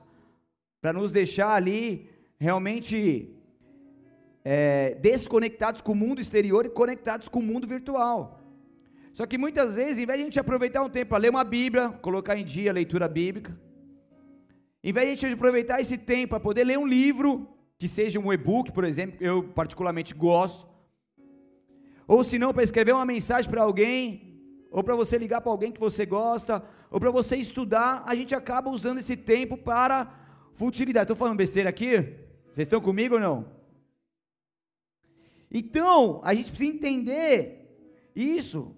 para 0.79 0.93
nos 0.93 1.12
deixar 1.12 1.55
ali 1.55 2.07
realmente 2.38 3.33
é, 4.45 4.93
desconectados 5.01 5.81
com 5.81 5.93
o 5.93 5.95
mundo 5.95 6.21
exterior 6.21 6.67
e 6.67 6.69
conectados 6.69 7.27
com 7.27 7.39
o 7.39 7.43
mundo 7.43 7.65
virtual. 7.65 8.39
Só 9.12 9.25
que 9.25 9.39
muitas 9.39 9.75
vezes, 9.75 9.97
em 9.97 10.05
vez 10.05 10.19
de 10.19 10.21
a 10.21 10.25
gente 10.25 10.39
aproveitar 10.39 10.83
um 10.83 10.89
tempo 10.89 11.09
para 11.09 11.17
ler 11.17 11.31
uma 11.31 11.43
Bíblia, 11.43 11.89
colocar 11.89 12.38
em 12.38 12.45
dia 12.45 12.69
a 12.69 12.73
leitura 12.75 13.07
bíblica, 13.07 13.59
em 14.83 14.91
vez 14.91 15.07
de 15.07 15.25
a 15.25 15.29
gente 15.29 15.37
aproveitar 15.37 15.79
esse 15.79 15.97
tempo 15.97 16.31
para 16.31 16.39
poder 16.39 16.65
ler 16.65 16.77
um 16.77 16.85
livro, 16.85 17.47
que 17.77 17.87
seja 17.87 18.19
um 18.19 18.33
e-book, 18.33 18.71
por 18.71 18.83
exemplo, 18.83 19.17
eu 19.21 19.43
particularmente 19.43 20.13
gosto, 20.13 20.67
ou 22.07 22.23
se 22.23 22.37
não, 22.37 22.53
para 22.53 22.63
escrever 22.63 22.93
uma 22.93 23.05
mensagem 23.05 23.49
para 23.49 23.61
alguém, 23.61 24.33
ou 24.69 24.83
para 24.83 24.95
você 24.95 25.17
ligar 25.17 25.39
para 25.39 25.51
alguém 25.51 25.71
que 25.71 25.79
você 25.79 26.05
gosta, 26.05 26.63
ou 26.91 26.99
para 26.99 27.11
você 27.11 27.37
estudar, 27.37 28.03
a 28.05 28.13
gente 28.13 28.35
acaba 28.35 28.69
usando 28.69 28.97
esse 28.97 29.15
tempo 29.15 29.55
para 29.55 30.11
futilidade. 30.55 31.05
Estou 31.05 31.15
falando 31.15 31.37
besteira 31.37 31.69
aqui? 31.69 31.97
Vocês 32.51 32.65
estão 32.65 32.81
comigo 32.81 33.15
ou 33.15 33.21
não? 33.21 33.45
Então, 35.49 36.19
a 36.23 36.33
gente 36.33 36.49
precisa 36.49 36.73
entender 36.73 37.69
isso. 38.15 38.75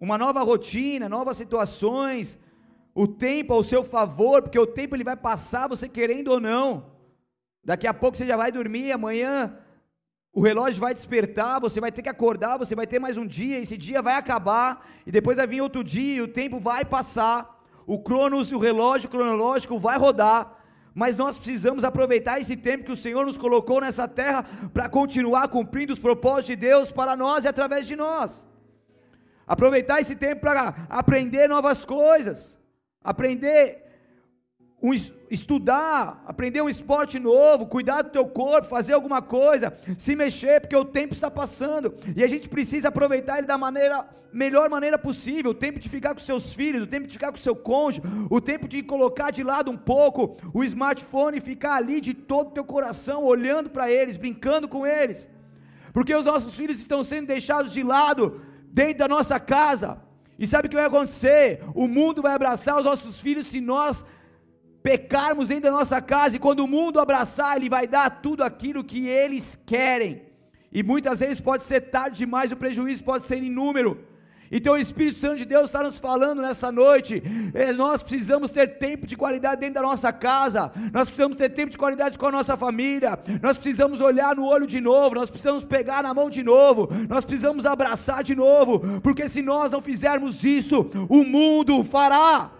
Uma 0.00 0.18
nova 0.18 0.42
rotina, 0.42 1.08
novas 1.08 1.36
situações, 1.36 2.38
o 2.94 3.08
tempo 3.08 3.52
ao 3.52 3.64
seu 3.64 3.82
favor, 3.82 4.42
porque 4.42 4.58
o 4.58 4.66
tempo 4.66 4.94
ele 4.94 5.04
vai 5.04 5.16
passar, 5.16 5.68
você 5.68 5.88
querendo 5.88 6.28
ou 6.28 6.38
não. 6.38 6.92
Daqui 7.64 7.86
a 7.86 7.94
pouco 7.94 8.16
você 8.16 8.26
já 8.26 8.36
vai 8.36 8.52
dormir, 8.52 8.92
amanhã 8.92 9.58
o 10.32 10.40
relógio 10.40 10.80
vai 10.80 10.92
despertar, 10.92 11.60
você 11.60 11.80
vai 11.80 11.92
ter 11.92 12.02
que 12.02 12.08
acordar, 12.08 12.58
você 12.58 12.74
vai 12.74 12.86
ter 12.86 12.98
mais 12.98 13.16
um 13.16 13.26
dia, 13.26 13.60
esse 13.60 13.76
dia 13.76 14.02
vai 14.02 14.14
acabar, 14.14 14.84
e 15.06 15.12
depois 15.12 15.36
vai 15.36 15.46
vir 15.46 15.60
outro 15.60 15.84
dia, 15.84 16.16
e 16.16 16.20
o 16.22 16.28
tempo 16.28 16.58
vai 16.58 16.84
passar, 16.84 17.62
o 17.86 18.00
cronos, 18.00 18.50
o 18.50 18.58
relógio 18.58 19.08
cronológico 19.08 19.78
vai 19.78 19.96
rodar, 19.96 20.58
mas 20.92 21.14
nós 21.14 21.36
precisamos 21.36 21.84
aproveitar 21.84 22.40
esse 22.40 22.56
tempo 22.56 22.84
que 22.84 22.92
o 22.92 22.96
Senhor 22.96 23.24
nos 23.24 23.38
colocou 23.38 23.80
nessa 23.80 24.08
terra 24.08 24.44
para 24.72 24.88
continuar 24.88 25.48
cumprindo 25.48 25.92
os 25.92 25.98
propósitos 25.98 26.46
de 26.46 26.56
Deus 26.56 26.90
para 26.90 27.16
nós 27.16 27.44
e 27.44 27.48
através 27.48 27.86
de 27.86 27.94
nós. 27.94 28.46
Aproveitar 29.46 30.00
esse 30.00 30.16
tempo 30.16 30.40
para 30.40 30.86
aprender 30.88 31.48
novas 31.48 31.84
coisas, 31.84 32.58
aprender 33.04 33.84
um, 34.82 34.92
estudar, 35.30 36.22
aprender 36.26 36.60
um 36.60 36.68
esporte 36.68 37.18
novo, 37.18 37.66
cuidar 37.66 38.02
do 38.02 38.10
teu 38.10 38.26
corpo, 38.26 38.68
fazer 38.68 38.92
alguma 38.92 39.22
coisa, 39.22 39.72
se 39.96 40.16
mexer, 40.16 40.60
porque 40.60 40.76
o 40.76 40.84
tempo 40.84 41.14
está 41.14 41.30
passando 41.30 41.94
e 42.16 42.24
a 42.24 42.26
gente 42.26 42.48
precisa 42.48 42.88
aproveitar 42.88 43.38
ele 43.38 43.46
da 43.46 43.56
maneira 43.56 44.06
melhor 44.34 44.68
maneira 44.68 44.98
possível, 44.98 45.52
o 45.52 45.54
tempo 45.54 45.78
de 45.78 45.88
ficar 45.88 46.12
com 46.12 46.20
seus 46.20 46.52
filhos, 46.52 46.82
o 46.82 46.86
tempo 46.88 47.06
de 47.06 47.12
ficar 47.12 47.30
com 47.30 47.38
seu 47.38 47.54
cônjuge, 47.54 48.02
o 48.28 48.40
tempo 48.40 48.66
de 48.66 48.82
colocar 48.82 49.30
de 49.30 49.44
lado 49.44 49.70
um 49.70 49.76
pouco 49.76 50.36
o 50.52 50.64
smartphone 50.64 51.38
e 51.38 51.40
ficar 51.40 51.74
ali 51.74 52.00
de 52.00 52.12
todo 52.12 52.48
o 52.48 52.50
teu 52.50 52.64
coração, 52.64 53.22
olhando 53.22 53.70
para 53.70 53.88
eles, 53.88 54.16
brincando 54.16 54.66
com 54.66 54.84
eles. 54.84 55.30
Porque 55.92 56.12
os 56.12 56.24
nossos 56.24 56.52
filhos 56.56 56.80
estão 56.80 57.04
sendo 57.04 57.28
deixados 57.28 57.72
de 57.72 57.84
lado 57.84 58.40
dentro 58.64 58.98
da 58.98 59.08
nossa 59.08 59.38
casa. 59.38 60.02
E 60.38 60.46
sabe 60.46 60.66
o 60.66 60.70
que 60.70 60.76
vai 60.76 60.86
acontecer? 60.86 61.62
O 61.74 61.86
mundo 61.86 62.22
vai 62.22 62.34
abraçar 62.34 62.78
os 62.78 62.84
nossos 62.84 63.20
filhos 63.20 63.46
se 63.46 63.60
nós 63.60 64.04
pecarmos 64.82 65.48
dentro 65.48 65.64
da 65.64 65.70
nossa 65.70 66.00
casa, 66.02 66.36
e 66.36 66.38
quando 66.38 66.60
o 66.60 66.68
mundo 66.68 67.00
abraçar, 67.00 67.56
Ele 67.56 67.70
vai 67.70 67.86
dar 67.86 68.20
tudo 68.20 68.44
aquilo 68.44 68.84
que 68.84 69.06
eles 69.06 69.58
querem. 69.64 70.22
E 70.70 70.82
muitas 70.82 71.20
vezes 71.20 71.40
pode 71.40 71.64
ser 71.64 71.80
tarde 71.82 72.18
demais, 72.18 72.52
o 72.52 72.56
prejuízo 72.56 73.02
pode 73.02 73.26
ser 73.26 73.42
inúmero. 73.42 74.04
Então 74.56 74.74
o 74.74 74.78
Espírito 74.78 75.18
Santo 75.18 75.38
de 75.38 75.44
Deus 75.44 75.64
está 75.64 75.82
nos 75.82 75.98
falando 75.98 76.40
nessa 76.40 76.70
noite. 76.70 77.20
É, 77.52 77.72
nós 77.72 78.00
precisamos 78.00 78.52
ter 78.52 78.78
tempo 78.78 79.04
de 79.04 79.16
qualidade 79.16 79.60
dentro 79.60 79.74
da 79.74 79.82
nossa 79.82 80.12
casa. 80.12 80.70
Nós 80.92 81.08
precisamos 81.08 81.36
ter 81.36 81.48
tempo 81.48 81.72
de 81.72 81.76
qualidade 81.76 82.16
com 82.16 82.26
a 82.26 82.30
nossa 82.30 82.56
família. 82.56 83.18
Nós 83.42 83.56
precisamos 83.56 84.00
olhar 84.00 84.36
no 84.36 84.46
olho 84.46 84.64
de 84.64 84.80
novo. 84.80 85.16
Nós 85.16 85.28
precisamos 85.28 85.64
pegar 85.64 86.04
na 86.04 86.14
mão 86.14 86.30
de 86.30 86.44
novo. 86.44 86.88
Nós 87.08 87.24
precisamos 87.24 87.66
abraçar 87.66 88.22
de 88.22 88.36
novo. 88.36 89.00
Porque 89.00 89.28
se 89.28 89.42
nós 89.42 89.72
não 89.72 89.80
fizermos 89.80 90.44
isso, 90.44 90.88
o 91.08 91.24
mundo 91.24 91.82
fará. 91.82 92.52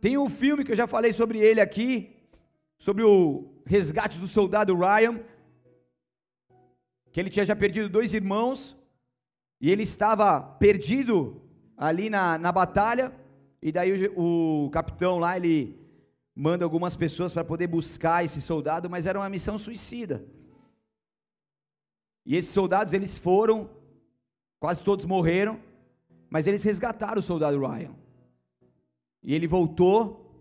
Tem 0.00 0.16
um 0.16 0.30
filme 0.30 0.62
que 0.64 0.70
eu 0.70 0.76
já 0.76 0.86
falei 0.86 1.10
sobre 1.10 1.40
ele 1.40 1.60
aqui, 1.60 2.14
sobre 2.78 3.02
o 3.02 3.50
resgate 3.66 4.18
do 4.18 4.28
soldado 4.28 4.76
Ryan, 4.76 5.18
que 7.12 7.20
ele 7.20 7.30
tinha 7.30 7.44
já 7.44 7.56
perdido 7.56 7.88
dois 7.88 8.14
irmãos, 8.14 8.76
e 9.60 9.70
ele 9.70 9.82
estava 9.82 10.40
perdido 10.40 11.42
ali 11.76 12.08
na, 12.08 12.38
na 12.38 12.52
batalha, 12.52 13.12
e 13.60 13.70
daí 13.72 14.08
o, 14.08 14.66
o 14.66 14.70
capitão 14.70 15.18
lá, 15.18 15.36
ele 15.36 15.78
manda 16.34 16.64
algumas 16.64 16.96
pessoas 16.96 17.32
para 17.32 17.44
poder 17.44 17.66
buscar 17.66 18.24
esse 18.24 18.40
soldado, 18.40 18.88
mas 18.88 19.06
era 19.06 19.18
uma 19.18 19.28
missão 19.28 19.58
suicida. 19.58 20.24
E 22.24 22.36
esses 22.36 22.52
soldados, 22.52 22.94
eles 22.94 23.18
foram, 23.18 23.68
quase 24.58 24.82
todos 24.82 25.04
morreram, 25.04 25.60
mas 26.28 26.46
eles 26.46 26.62
resgataram 26.62 27.18
o 27.18 27.22
soldado 27.22 27.58
Ryan. 27.58 27.94
E 29.22 29.34
ele 29.34 29.46
voltou, 29.46 30.32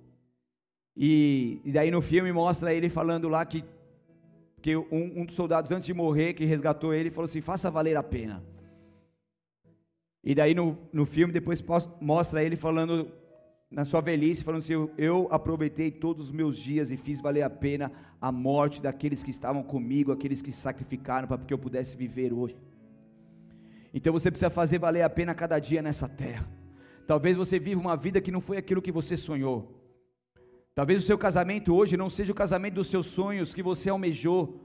e, 0.95 1.59
e 1.65 1.71
daí 1.71 1.89
no 1.89 2.01
filme 2.01 2.31
mostra 2.31 2.73
ele 2.73 2.89
falando 2.89 3.27
lá 3.27 3.45
que, 3.45 3.63
que 4.61 4.75
um, 4.75 4.85
um 4.91 5.25
dos 5.25 5.35
soldados, 5.35 5.71
antes 5.71 5.85
de 5.85 5.93
morrer, 5.93 6.33
que 6.33 6.45
resgatou 6.45 6.93
ele, 6.93 7.09
falou 7.09 7.25
assim: 7.25 7.41
faça 7.41 7.71
valer 7.71 7.95
a 7.97 8.03
pena. 8.03 8.43
E 10.23 10.35
daí 10.35 10.53
no, 10.53 10.77
no 10.91 11.05
filme 11.05 11.33
depois 11.33 11.63
mostra 12.01 12.43
ele 12.43 12.55
falando 12.55 13.09
na 13.71 13.85
sua 13.85 14.01
velhice, 14.01 14.43
falando 14.43 14.61
assim: 14.61 14.89
Eu 14.97 15.27
aproveitei 15.31 15.91
todos 15.91 16.27
os 16.27 16.31
meus 16.31 16.57
dias 16.57 16.91
e 16.91 16.97
fiz 16.97 17.21
valer 17.21 17.43
a 17.43 17.49
pena 17.49 17.91
a 18.21 18.31
morte 18.31 18.81
daqueles 18.81 19.23
que 19.23 19.31
estavam 19.31 19.63
comigo, 19.63 20.11
aqueles 20.11 20.41
que 20.41 20.51
sacrificaram 20.51 21.27
para 21.27 21.37
que 21.37 21.53
eu 21.53 21.57
pudesse 21.57 21.95
viver 21.95 22.33
hoje. 22.33 22.57
Então 23.93 24.11
você 24.11 24.29
precisa 24.29 24.49
fazer 24.49 24.77
valer 24.77 25.01
a 25.01 25.09
pena 25.09 25.33
cada 25.33 25.57
dia 25.57 25.81
nessa 25.81 26.07
terra. 26.07 26.47
Talvez 27.07 27.35
você 27.35 27.57
viva 27.57 27.79
uma 27.79 27.95
vida 27.95 28.21
que 28.21 28.31
não 28.31 28.41
foi 28.41 28.57
aquilo 28.57 28.81
que 28.81 28.91
você 28.91 29.17
sonhou. 29.17 29.78
Talvez 30.79 31.03
o 31.03 31.05
seu 31.05 31.17
casamento 31.17 31.75
hoje 31.75 31.97
não 31.97 32.09
seja 32.09 32.31
o 32.31 32.33
casamento 32.43 32.75
dos 32.75 32.87
seus 32.87 33.07
sonhos 33.07 33.53
que 33.53 33.61
você 33.61 33.89
almejou, 33.89 34.61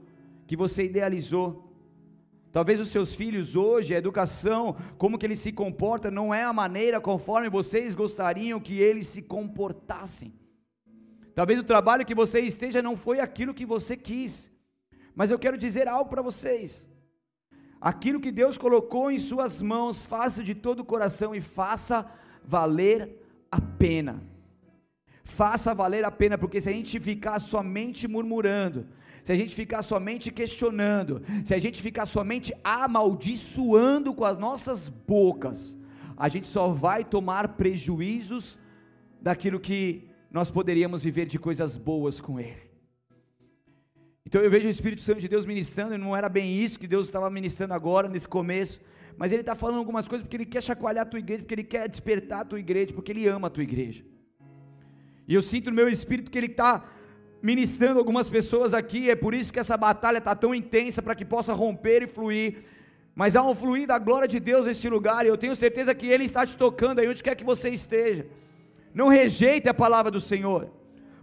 que 0.47 0.55
você 0.55 0.85
idealizou. 0.85 1.69
Talvez 2.53 2.79
os 2.79 2.87
seus 2.87 3.13
filhos 3.13 3.57
hoje, 3.57 3.93
a 3.93 3.97
educação, 3.97 4.77
como 4.97 5.17
que 5.17 5.25
eles 5.25 5.39
se 5.39 5.51
comportam, 5.51 6.09
não 6.09 6.33
é 6.33 6.41
a 6.41 6.53
maneira 6.53 7.01
conforme 7.01 7.49
vocês 7.49 7.93
gostariam 7.93 8.61
que 8.61 8.79
eles 8.79 9.07
se 9.07 9.21
comportassem. 9.21 10.33
Talvez 11.33 11.59
o 11.59 11.65
trabalho 11.65 12.05
que 12.05 12.15
você 12.15 12.39
esteja 12.39 12.81
não 12.81 12.95
foi 12.95 13.19
aquilo 13.19 13.53
que 13.53 13.65
você 13.65 13.97
quis. 13.97 14.49
Mas 15.13 15.31
eu 15.31 15.37
quero 15.37 15.57
dizer 15.57 15.85
algo 15.85 16.09
para 16.09 16.21
vocês. 16.21 16.87
Aquilo 17.81 18.21
que 18.21 18.31
Deus 18.31 18.57
colocou 18.57 19.11
em 19.11 19.19
suas 19.19 19.61
mãos, 19.61 20.05
faça 20.05 20.41
de 20.41 20.55
todo 20.55 20.79
o 20.79 20.85
coração 20.85 21.35
e 21.35 21.41
faça 21.41 22.09
valer 22.41 23.21
a 23.51 23.59
pena. 23.59 24.33
Faça 25.25 25.73
valer 25.73 26.05
a 26.05 26.11
pena, 26.11 26.37
porque 26.37 26.61
se 26.61 26.69
a 26.69 26.71
gente 26.71 26.99
ficar 26.99 27.39
somente 27.39 28.07
murmurando, 28.07 28.85
se 29.23 29.31
a 29.31 29.35
gente 29.35 29.55
ficar 29.55 29.81
somente 29.81 30.31
questionando, 30.31 31.21
se 31.43 31.53
a 31.53 31.57
gente 31.57 31.81
ficar 31.81 32.05
somente 32.05 32.53
amaldiçoando 32.63 34.13
com 34.13 34.23
as 34.23 34.37
nossas 34.37 34.87
bocas, 34.87 35.75
a 36.15 36.29
gente 36.29 36.47
só 36.47 36.69
vai 36.69 37.03
tomar 37.03 37.49
prejuízos 37.49 38.57
daquilo 39.19 39.59
que 39.59 40.07
nós 40.29 40.51
poderíamos 40.51 41.03
viver 41.03 41.25
de 41.25 41.39
coisas 41.39 41.75
boas 41.75 42.21
com 42.21 42.39
Ele. 42.39 42.69
Então 44.27 44.41
eu 44.41 44.49
vejo 44.49 44.67
o 44.67 44.71
Espírito 44.71 45.01
Santo 45.01 45.19
de 45.19 45.27
Deus 45.27 45.43
ministrando, 45.43 45.95
e 45.95 45.97
não 45.97 46.15
era 46.15 46.29
bem 46.29 46.51
isso 46.51 46.79
que 46.79 46.87
Deus 46.87 47.07
estava 47.07 47.31
ministrando 47.31 47.73
agora, 47.73 48.07
nesse 48.07 48.27
começo, 48.27 48.79
mas 49.17 49.31
Ele 49.31 49.41
está 49.41 49.55
falando 49.55 49.79
algumas 49.79 50.07
coisas 50.07 50.23
porque 50.23 50.37
Ele 50.37 50.45
quer 50.45 50.61
chacoalhar 50.61 51.01
a 51.01 51.09
tua 51.09 51.19
igreja, 51.19 51.41
porque 51.41 51.55
Ele 51.55 51.63
quer 51.63 51.89
despertar 51.89 52.41
a 52.41 52.45
tua 52.45 52.59
igreja, 52.59 52.93
porque 52.93 53.11
Ele 53.11 53.27
ama 53.27 53.47
a 53.47 53.49
tua 53.49 53.63
igreja. 53.63 54.05
E 55.27 55.33
eu 55.33 55.41
sinto 55.41 55.69
no 55.69 55.75
meu 55.75 55.89
espírito 55.89 56.29
que 56.29 56.37
Ele 56.37 56.47
está 56.47 56.83
ministrando 57.41 57.99
algumas 57.99 58.29
pessoas 58.29 58.73
aqui, 58.73 59.09
é 59.09 59.15
por 59.15 59.33
isso 59.33 59.53
que 59.53 59.59
essa 59.59 59.77
batalha 59.77 60.17
está 60.17 60.35
tão 60.35 60.53
intensa 60.53 61.01
para 61.01 61.15
que 61.15 61.23
possa 61.23 61.53
romper 61.53 62.03
e 62.03 62.07
fluir. 62.07 62.63
Mas 63.13 63.35
há 63.35 63.43
um 63.43 63.55
fluir 63.55 63.87
da 63.87 63.97
glória 63.97 64.27
de 64.27 64.39
Deus 64.39 64.65
nesse 64.65 64.89
lugar, 64.89 65.25
e 65.25 65.29
eu 65.29 65.37
tenho 65.37 65.55
certeza 65.55 65.93
que 65.93 66.07
Ele 66.07 66.25
está 66.25 66.45
te 66.45 66.57
tocando 66.57 66.99
aí 66.99 67.07
onde 67.07 67.23
quer 67.23 67.35
que 67.35 67.43
você 67.43 67.69
esteja. 67.69 68.25
Não 68.93 69.07
rejeite 69.07 69.69
a 69.69 69.73
palavra 69.73 70.11
do 70.11 70.19
Senhor. 70.19 70.69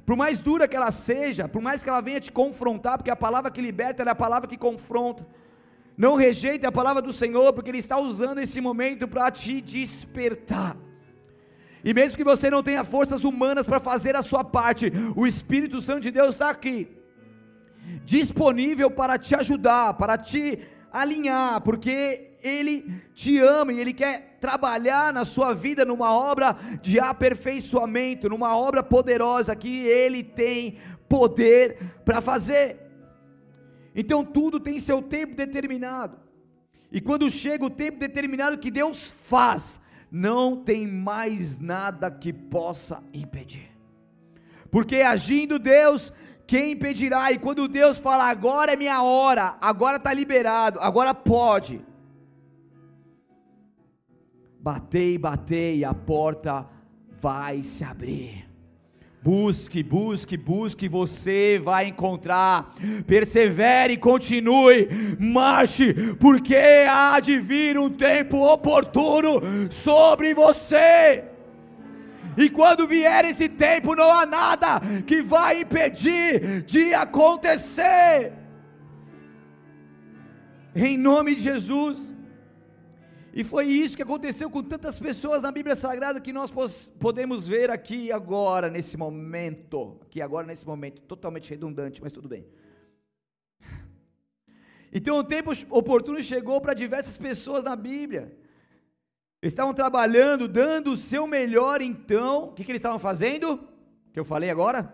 Por 0.04 0.16
mais 0.16 0.40
dura 0.40 0.66
que 0.66 0.76
ela 0.76 0.90
seja, 0.90 1.48
por 1.48 1.62
mais 1.62 1.82
que 1.82 1.88
ela 1.88 2.00
venha 2.00 2.20
te 2.20 2.32
confrontar, 2.32 2.98
porque 2.98 3.10
a 3.10 3.16
palavra 3.16 3.50
que 3.50 3.60
liberta 3.60 4.02
é 4.02 4.08
a 4.08 4.14
palavra 4.14 4.48
que 4.48 4.56
confronta. 4.56 5.26
Não 5.96 6.14
rejeite 6.14 6.66
a 6.66 6.72
palavra 6.72 7.02
do 7.02 7.12
Senhor, 7.12 7.52
porque 7.52 7.70
Ele 7.70 7.78
está 7.78 7.98
usando 7.98 8.38
esse 8.38 8.60
momento 8.60 9.06
para 9.06 9.30
te 9.30 9.60
despertar. 9.60 10.76
E 11.84 11.92
mesmo 11.92 12.16
que 12.16 12.24
você 12.24 12.48
não 12.50 12.62
tenha 12.62 12.84
forças 12.84 13.24
humanas 13.24 13.66
para 13.66 13.80
fazer 13.80 14.14
a 14.14 14.22
sua 14.22 14.44
parte, 14.44 14.92
o 15.16 15.26
Espírito 15.26 15.80
Santo 15.80 16.00
de 16.00 16.10
Deus 16.10 16.34
está 16.34 16.50
aqui, 16.50 16.88
disponível 18.04 18.90
para 18.90 19.18
te 19.18 19.34
ajudar, 19.34 19.94
para 19.94 20.16
te 20.16 20.60
alinhar, 20.92 21.60
porque 21.62 22.36
Ele 22.42 23.02
te 23.14 23.38
ama 23.38 23.72
e 23.72 23.80
Ele 23.80 23.92
quer 23.92 24.38
trabalhar 24.40 25.12
na 25.12 25.24
sua 25.24 25.54
vida 25.54 25.84
numa 25.84 26.12
obra 26.12 26.56
de 26.80 27.00
aperfeiçoamento, 27.00 28.28
numa 28.28 28.56
obra 28.56 28.82
poderosa 28.82 29.56
que 29.56 29.84
Ele 29.86 30.22
tem 30.22 30.78
poder 31.08 31.78
para 32.04 32.20
fazer. 32.20 32.78
Então 33.94 34.24
tudo 34.24 34.60
tem 34.60 34.78
seu 34.78 35.02
tempo 35.02 35.34
determinado. 35.34 36.16
E 36.90 37.00
quando 37.00 37.30
chega 37.30 37.64
o 37.64 37.70
tempo 37.70 37.98
determinado 37.98 38.58
que 38.58 38.70
Deus 38.70 39.14
faz, 39.24 39.80
não 40.12 40.62
tem 40.62 40.86
mais 40.86 41.58
nada 41.58 42.10
que 42.10 42.34
possa 42.34 43.02
impedir. 43.14 43.72
Porque 44.70 44.96
agindo 44.96 45.58
Deus, 45.58 46.12
quem 46.46 46.72
impedirá? 46.72 47.32
E 47.32 47.38
quando 47.38 47.66
Deus 47.66 47.98
fala, 47.98 48.24
agora 48.24 48.74
é 48.74 48.76
minha 48.76 49.02
hora, 49.02 49.56
agora 49.58 49.96
está 49.96 50.12
liberado, 50.12 50.78
agora 50.80 51.14
pode. 51.14 51.82
Batei, 54.60 55.16
batei, 55.16 55.82
a 55.82 55.94
porta 55.94 56.68
vai 57.08 57.62
se 57.62 57.82
abrir. 57.82 58.51
Busque, 59.22 59.84
busque, 59.84 60.36
busque, 60.36 60.88
você 60.88 61.60
vai 61.62 61.86
encontrar. 61.86 62.74
Persevere, 63.06 63.96
continue, 63.96 64.88
marche, 65.16 65.94
porque 66.18 66.56
há 66.88 67.20
de 67.20 67.38
vir 67.38 67.78
um 67.78 67.88
tempo 67.88 68.38
oportuno 68.38 69.40
sobre 69.70 70.34
você. 70.34 71.22
E 72.36 72.50
quando 72.50 72.88
vier 72.88 73.24
esse 73.26 73.48
tempo, 73.48 73.94
não 73.94 74.10
há 74.10 74.26
nada 74.26 74.80
que 75.06 75.22
vai 75.22 75.60
impedir 75.60 76.62
de 76.62 76.92
acontecer. 76.92 78.32
Em 80.74 80.98
nome 80.98 81.36
de 81.36 81.42
Jesus. 81.42 82.11
E 83.34 83.42
foi 83.42 83.66
isso 83.66 83.96
que 83.96 84.02
aconteceu 84.02 84.50
com 84.50 84.62
tantas 84.62 85.00
pessoas 85.00 85.40
na 85.40 85.50
Bíblia 85.50 85.74
Sagrada 85.74 86.20
que 86.20 86.34
nós 86.34 86.50
podemos 87.00 87.48
ver 87.48 87.70
aqui 87.70 88.12
agora, 88.12 88.68
nesse 88.68 88.94
momento. 88.94 89.98
Aqui 90.02 90.20
agora, 90.20 90.46
nesse 90.46 90.66
momento. 90.66 91.00
Totalmente 91.02 91.48
redundante, 91.48 92.02
mas 92.02 92.12
tudo 92.12 92.28
bem. 92.28 92.46
Então 94.94 95.16
o 95.16 95.24
tempo 95.24 95.52
oportuno 95.70 96.22
chegou 96.22 96.60
para 96.60 96.74
diversas 96.74 97.16
pessoas 97.16 97.64
na 97.64 97.74
Bíblia. 97.74 98.36
Eles 99.40 99.54
estavam 99.54 99.72
trabalhando, 99.72 100.46
dando 100.46 100.92
o 100.92 100.96
seu 100.98 101.26
melhor, 101.26 101.80
então. 101.80 102.50
O 102.50 102.52
que, 102.52 102.62
que 102.62 102.70
eles 102.70 102.80
estavam 102.80 102.98
fazendo? 102.98 103.66
Que 104.12 104.20
eu 104.20 104.24
falei 104.24 104.50
agora? 104.50 104.92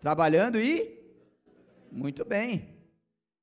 Trabalhando 0.00 0.56
e. 0.56 1.02
Muito 1.90 2.24
bem. 2.24 2.68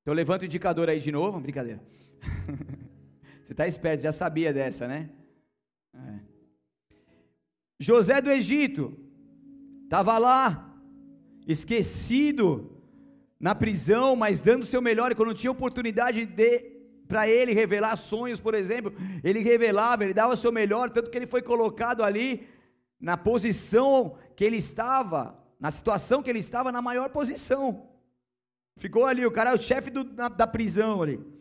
Então 0.02 0.14
levanta 0.14 0.44
o 0.44 0.46
indicador 0.46 0.90
aí 0.90 1.00
de 1.02 1.12
novo. 1.12 1.42
Brincadeira. 1.42 1.82
Você 3.52 3.54
está 3.54 3.68
esperto, 3.68 4.04
já 4.04 4.14
sabia 4.14 4.54
dessa, 4.54 4.88
né? 4.88 5.10
É. 5.94 6.20
José 7.78 8.22
do 8.22 8.32
Egito 8.32 8.98
estava 9.84 10.18
lá, 10.18 10.74
esquecido 11.46 12.82
na 13.38 13.54
prisão, 13.54 14.16
mas 14.16 14.40
dando 14.40 14.64
o 14.64 14.66
seu 14.66 14.82
melhor, 14.82 15.12
e 15.12 15.16
quando 15.16 15.34
tinha 15.34 15.52
oportunidade 15.52 16.26
de 16.26 16.80
para 17.10 17.28
ele 17.28 17.52
revelar 17.52 17.98
sonhos, 17.98 18.40
por 18.40 18.54
exemplo, 18.54 18.94
ele 19.22 19.40
revelava, 19.40 20.06
ele 20.06 20.14
dava 20.14 20.34
o 20.34 20.38
seu 20.38 20.50
melhor, 20.50 20.90
tanto 20.90 21.12
que 21.12 21.18
ele 21.18 21.28
foi 21.28 21.42
colocado 21.42 22.06
ali 22.06 22.48
na 23.02 23.18
posição 23.18 24.16
que 24.34 24.46
ele 24.46 24.56
estava, 24.56 25.38
na 25.60 25.72
situação 25.72 26.24
que 26.24 26.30
ele 26.30 26.40
estava, 26.40 26.72
na 26.72 26.82
maior 26.82 27.10
posição. 27.10 27.86
Ficou 28.78 29.06
ali, 29.06 29.26
o 29.26 29.32
cara 29.32 29.50
é 29.50 29.56
o 29.56 29.62
chefe 29.62 29.90
do, 29.90 30.06
da, 30.06 30.30
da 30.30 30.48
prisão 30.48 31.04
ali 31.04 31.41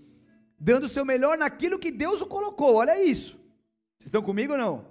dando 0.61 0.85
o 0.85 0.88
seu 0.88 1.05
melhor 1.07 1.38
naquilo 1.38 1.79
que 1.79 1.90
Deus 1.90 2.20
o 2.20 2.27
colocou. 2.27 2.77
Olha 2.77 3.03
isso. 3.03 3.31
Vocês 3.99 4.07
estão 4.07 4.23
comigo 4.23 4.53
ou 4.53 4.59
não? 4.59 4.85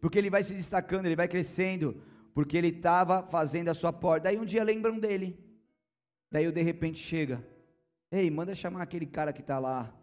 Porque 0.00 0.18
ele 0.18 0.28
vai 0.28 0.42
se 0.42 0.52
destacando, 0.52 1.06
ele 1.06 1.16
vai 1.16 1.28
crescendo, 1.28 2.02
porque 2.34 2.56
ele 2.56 2.68
estava 2.68 3.22
fazendo 3.22 3.68
a 3.68 3.74
sua 3.74 3.92
porta. 3.92 4.24
Daí 4.24 4.36
um 4.36 4.44
dia 4.44 4.64
lembram 4.64 4.98
dele. 4.98 5.38
Daí 6.30 6.50
de 6.50 6.62
repente 6.62 6.98
chega. 6.98 7.46
Ei, 8.10 8.28
manda 8.30 8.54
chamar 8.54 8.82
aquele 8.82 9.06
cara 9.06 9.32
que 9.32 9.40
está 9.40 9.58
lá, 9.58 9.94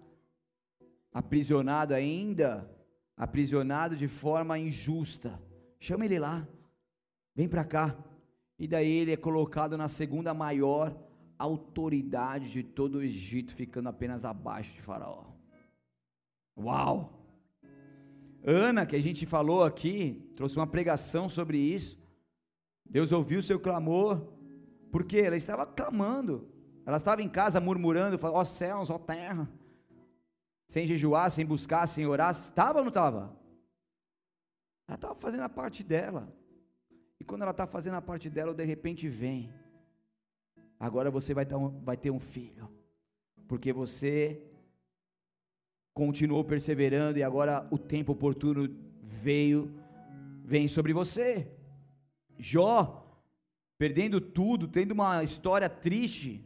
aprisionado 1.14 1.94
ainda, 1.94 2.70
aprisionado 3.16 3.96
de 3.96 4.08
forma 4.08 4.58
injusta. 4.58 5.40
Chama 5.80 6.06
ele 6.06 6.20
lá. 6.20 6.48
Vem 7.36 7.48
para 7.48 7.64
cá. 7.64 7.96
E 8.58 8.68
daí 8.68 8.90
ele 8.90 9.12
é 9.12 9.18
colocado 9.18 9.78
na 9.78 9.88
segunda 9.88 10.34
maior 10.34 10.96
autoridade 11.42 12.52
de 12.52 12.64
todo 12.64 12.96
o 12.96 13.04
Egito, 13.04 13.54
ficando 13.54 13.90
apenas 13.90 14.24
abaixo 14.24 14.74
de 14.74 14.82
Faraó. 14.82 15.26
Uau! 16.58 17.22
Ana, 18.44 18.86
que 18.86 18.96
a 18.96 19.02
gente 19.02 19.26
falou 19.26 19.64
aqui, 19.64 20.32
trouxe 20.36 20.56
uma 20.56 20.68
pregação 20.68 21.30
sobre 21.30 21.58
isso. 21.58 22.00
Deus 22.86 23.12
ouviu 23.12 23.42
seu 23.42 23.60
clamor, 23.60 24.22
porque 24.92 25.18
ela 25.18 25.38
estava 25.38 25.66
clamando, 25.66 26.48
ela 26.86 26.98
estava 26.98 27.22
em 27.22 27.30
casa 27.30 27.60
murmurando, 27.60 28.20
ó 28.22 28.42
oh, 28.42 28.46
céus, 28.46 28.90
ó 28.90 28.96
oh, 28.96 29.00
terra, 29.00 29.50
sem 30.68 30.86
jejuar, 30.86 31.32
sem 31.32 31.46
buscar, 31.46 31.88
sem 31.88 32.06
orar, 32.06 32.32
estava 32.32 32.80
ou 32.80 32.86
não 32.86 32.90
estava? 32.90 33.36
Ela 34.88 34.96
estava 34.96 35.16
fazendo 35.16 35.44
a 35.44 35.50
parte 35.50 35.84
dela, 35.84 36.36
e 37.20 37.24
quando 37.24 37.44
ela 37.44 37.52
está 37.52 37.66
fazendo 37.66 37.96
a 37.96 38.02
parte 38.02 38.30
dela, 38.30 38.54
de 38.54 38.66
repente 38.66 39.08
vem 39.08 39.54
agora 40.82 41.12
você 41.12 41.32
vai 41.32 41.46
ter 41.46 41.56
um, 41.56 41.70
vai 41.82 41.96
ter 41.96 42.10
um 42.10 42.20
filho, 42.20 42.68
porque 43.48 43.72
você 43.72 44.42
continuou 45.94 46.44
perseverando 46.44 47.20
e 47.20 47.24
agora 47.24 47.68
o 47.70 47.78
tempo 47.78 48.14
oportuno 48.14 48.68
veio, 49.00 49.72
vem 50.44 50.68
sobre 50.68 50.92
você. 50.92 51.52
Jó, 52.36 53.24
perdendo 53.78 54.20
tudo, 54.20 54.68
tendo 54.68 54.94
uma 54.94 55.24
história 55.24 55.70
triste, 55.70 56.44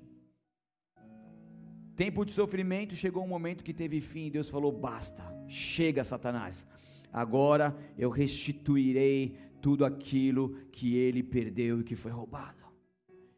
tempo 1.95 2.25
de 2.25 2.33
sofrimento, 2.33 2.93
chegou 2.93 3.23
um 3.23 3.29
momento 3.29 3.63
que 3.63 3.73
teve 3.73 4.01
fim, 4.01 4.29
Deus 4.29 4.49
falou: 4.49 4.69
basta, 4.69 5.23
chega, 5.47 6.03
Satanás, 6.03 6.67
agora 7.13 7.73
eu 7.97 8.09
restituirei 8.09 9.37
tudo 9.61 9.85
aquilo 9.85 10.57
que 10.73 10.97
ele 10.97 11.23
perdeu 11.23 11.79
e 11.79 11.85
que 11.85 11.95
foi 11.95 12.11
roubado. 12.11 12.64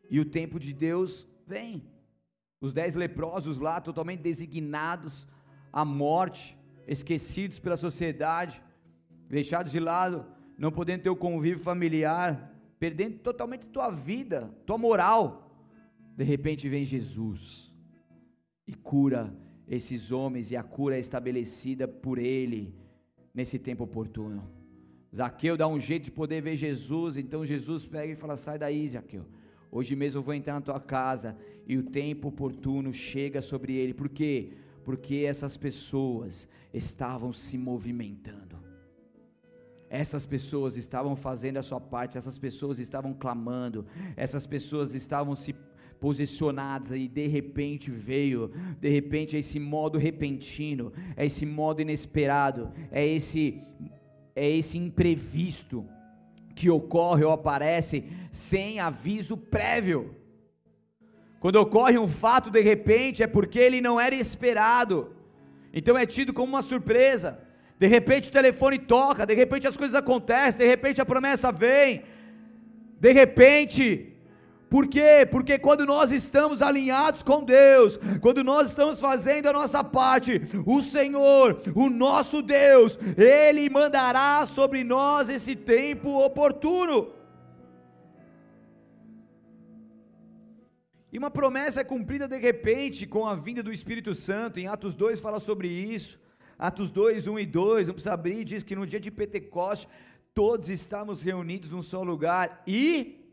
E 0.10 0.20
o 0.20 0.26
tempo 0.26 0.60
de 0.60 0.74
Deus 0.74 1.28
vem. 1.46 1.84
Os 2.60 2.74
dez 2.74 2.96
leprosos 2.96 3.58
lá, 3.58 3.80
totalmente 3.80 4.22
designados 4.22 5.28
à 5.72 5.86
morte, 5.86 6.58
esquecidos 6.88 7.60
pela 7.60 7.78
sociedade, 7.78 8.62
deixados 9.30 9.72
de 9.72 9.80
lado, 9.80 10.26
não 10.58 10.72
podendo 10.72 11.04
ter 11.04 11.10
o 11.10 11.16
convívio 11.16 11.60
familiar, 11.60 12.54
perdendo 12.80 13.20
totalmente 13.20 13.68
tua 13.68 13.90
vida, 13.90 14.52
tua 14.66 14.78
moral. 14.78 15.52
De 16.16 16.24
repente 16.24 16.68
vem 16.68 16.84
Jesus 16.84 17.72
e 18.66 18.74
cura 18.74 19.34
esses 19.68 20.12
homens, 20.12 20.50
e 20.50 20.56
a 20.56 20.64
cura 20.64 20.96
é 20.96 21.00
estabelecida 21.00 21.88
por 21.88 22.18
Ele 22.18 22.74
nesse 23.34 23.60
tempo 23.60 23.84
oportuno. 23.84 24.50
Zaqueu 25.16 25.58
dá 25.58 25.68
um 25.68 25.80
jeito 25.80 26.06
de 26.06 26.12
poder 26.12 26.42
ver 26.42 26.56
Jesus, 26.56 27.18
então 27.18 27.46
Jesus 27.46 27.86
pega 27.86 28.14
e 28.14 28.16
fala: 28.16 28.36
Sai 28.38 28.58
daí, 28.58 28.88
Zaqueu. 28.88 29.26
Hoje 29.72 29.96
mesmo 29.96 30.20
eu 30.20 30.24
vou 30.24 30.34
entrar 30.34 30.54
na 30.54 30.62
tua 30.62 30.80
casa 30.80 31.38
e 31.66 31.78
o 31.78 31.84
tempo 31.84 32.30
oportuno 32.30 32.94
chega 32.94 33.42
sobre 33.42 33.74
ele. 33.76 33.94
Por 33.94 34.10
quê? 34.10 34.54
Porque 34.84 35.26
essas 35.28 35.58
pessoas 35.58 36.48
estavam 36.74 37.34
se 37.34 37.58
movimentando. 37.58 38.58
Essas 39.90 40.26
pessoas 40.26 40.76
estavam 40.76 41.16
fazendo 41.16 41.58
a 41.58 41.64
sua 41.64 41.80
parte, 41.80 42.18
essas 42.18 42.38
pessoas 42.38 42.78
estavam 42.78 43.14
clamando, 43.14 43.86
essas 44.16 44.46
pessoas 44.46 44.94
estavam 44.94 45.36
se 45.36 45.56
posicionadas 46.00 46.92
e 46.92 47.08
de 47.08 47.28
repente 47.28 47.90
veio, 47.90 48.52
de 48.80 48.90
repente 48.90 49.36
é 49.36 49.40
esse 49.40 49.60
modo 49.60 49.98
repentino, 49.98 50.94
é 51.16 51.26
esse 51.26 51.46
modo 51.46 51.82
inesperado, 51.82 52.72
é 52.92 53.06
esse 53.06 53.62
é 54.36 54.48
esse 54.48 54.78
imprevisto 54.78 55.88
que 56.58 56.72
ocorre 56.72 57.24
ou 57.24 57.32
aparece 57.32 58.04
sem 58.32 58.80
aviso 58.80 59.38
prévio. 59.38 60.16
Quando 61.40 61.58
ocorre 61.58 62.00
um 62.00 62.08
fato 62.08 62.50
de 62.50 62.62
repente, 62.62 63.22
é 63.22 63.28
porque 63.28 63.60
ele 63.60 63.80
não 63.80 64.02
era 64.02 64.16
esperado, 64.16 65.16
então 65.72 65.96
é 65.96 66.06
tido 66.06 66.34
como 66.34 66.50
uma 66.54 66.64
surpresa. 66.64 67.40
De 67.78 67.86
repente 67.86 68.30
o 68.30 68.32
telefone 68.32 68.80
toca, 68.80 69.24
de 69.24 69.36
repente 69.36 69.68
as 69.68 69.78
coisas 69.78 69.96
acontecem, 69.96 70.62
de 70.62 70.68
repente 70.68 71.00
a 71.00 71.06
promessa 71.06 71.52
vem, 71.52 72.02
de 73.00 73.12
repente 73.12 74.17
por 74.70 74.88
quê? 74.88 75.26
Porque 75.30 75.58
quando 75.58 75.86
nós 75.86 76.12
estamos 76.12 76.62
alinhados 76.62 77.24
com 77.24 77.44
Deus, 77.44 77.98
quando 78.22 78.44
nós 78.44 78.68
estamos 78.68 79.00
fazendo 79.00 79.48
a 79.48 79.54
nossa 79.54 79.84
parte, 79.84 80.42
o 80.66 80.82
Senhor, 80.82 81.62
o 81.74 81.90
nosso 81.90 82.42
Deus, 82.42 83.00
Ele 83.18 83.70
mandará 83.70 84.46
sobre 84.46 84.84
nós 84.84 85.30
esse 85.30 85.56
tempo 85.56 86.22
oportuno. 86.24 87.14
E 91.12 91.18
uma 91.18 91.32
promessa 91.32 91.80
é 91.80 91.84
cumprida 91.86 92.28
de 92.28 92.38
repente 92.38 93.08
com 93.08 93.26
a 93.26 93.36
vinda 93.36 93.64
do 93.64 93.72
Espírito 93.72 94.14
Santo, 94.14 94.60
em 94.60 94.68
Atos 94.68 94.94
2 94.94 95.22
fala 95.22 95.40
sobre 95.40 95.70
isso. 95.70 96.20
Atos 96.60 96.90
2, 96.90 97.28
1 97.28 97.40
e 97.40 97.46
2, 97.46 97.88
não 97.88 97.94
precisa 97.94 98.14
abrir, 98.14 98.44
diz 98.44 98.64
que 98.64 98.76
no 98.76 98.86
dia 98.86 99.00
de 99.00 99.12
Pentecoste 99.12 99.88
todos 100.34 100.70
estávamos 100.70 101.22
reunidos 101.22 101.72
num 101.72 101.82
só 101.82 102.04
lugar 102.04 102.62
e 102.68 103.27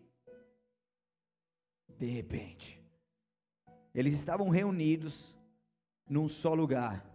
de 2.04 2.10
repente. 2.10 2.80
Eles 3.94 4.12
estavam 4.12 4.50
reunidos 4.50 5.34
num 6.08 6.28
só 6.28 6.52
lugar. 6.52 7.10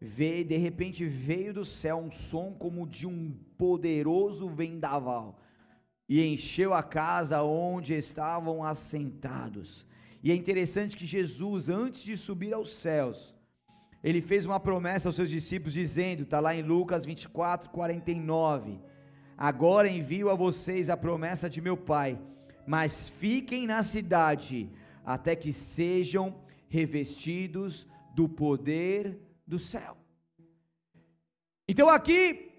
Veio, 0.00 0.44
de 0.44 0.56
repente 0.56 1.04
veio 1.04 1.52
do 1.52 1.64
céu 1.64 1.98
um 1.98 2.10
som 2.10 2.52
como 2.52 2.86
de 2.86 3.06
um 3.06 3.36
poderoso 3.56 4.48
vendaval 4.48 5.38
e 6.08 6.24
encheu 6.24 6.72
a 6.74 6.82
casa 6.82 7.42
onde 7.42 7.94
estavam 7.94 8.64
assentados. 8.64 9.86
E 10.22 10.32
é 10.32 10.34
interessante 10.34 10.96
que 10.96 11.06
Jesus, 11.06 11.68
antes 11.68 12.02
de 12.02 12.16
subir 12.16 12.52
aos 12.54 12.70
céus, 12.70 13.34
ele 14.02 14.20
fez 14.20 14.46
uma 14.46 14.58
promessa 14.58 15.08
aos 15.08 15.16
seus 15.16 15.30
discípulos, 15.30 15.74
dizendo: 15.74 16.22
está 16.22 16.40
lá 16.40 16.54
em 16.54 16.62
Lucas 16.62 17.04
24, 17.04 17.70
49. 17.70 18.80
Agora 19.36 19.88
envio 19.88 20.30
a 20.30 20.34
vocês 20.34 20.88
a 20.88 20.96
promessa 20.96 21.48
de 21.48 21.60
meu 21.60 21.76
Pai 21.76 22.18
mas 22.66 23.08
fiquem 23.08 23.66
na 23.66 23.82
cidade 23.82 24.70
até 25.04 25.34
que 25.34 25.52
sejam 25.52 26.40
revestidos 26.68 27.86
do 28.14 28.28
poder 28.28 29.18
do 29.46 29.58
céu. 29.58 29.96
Então 31.68 31.88
aqui 31.88 32.50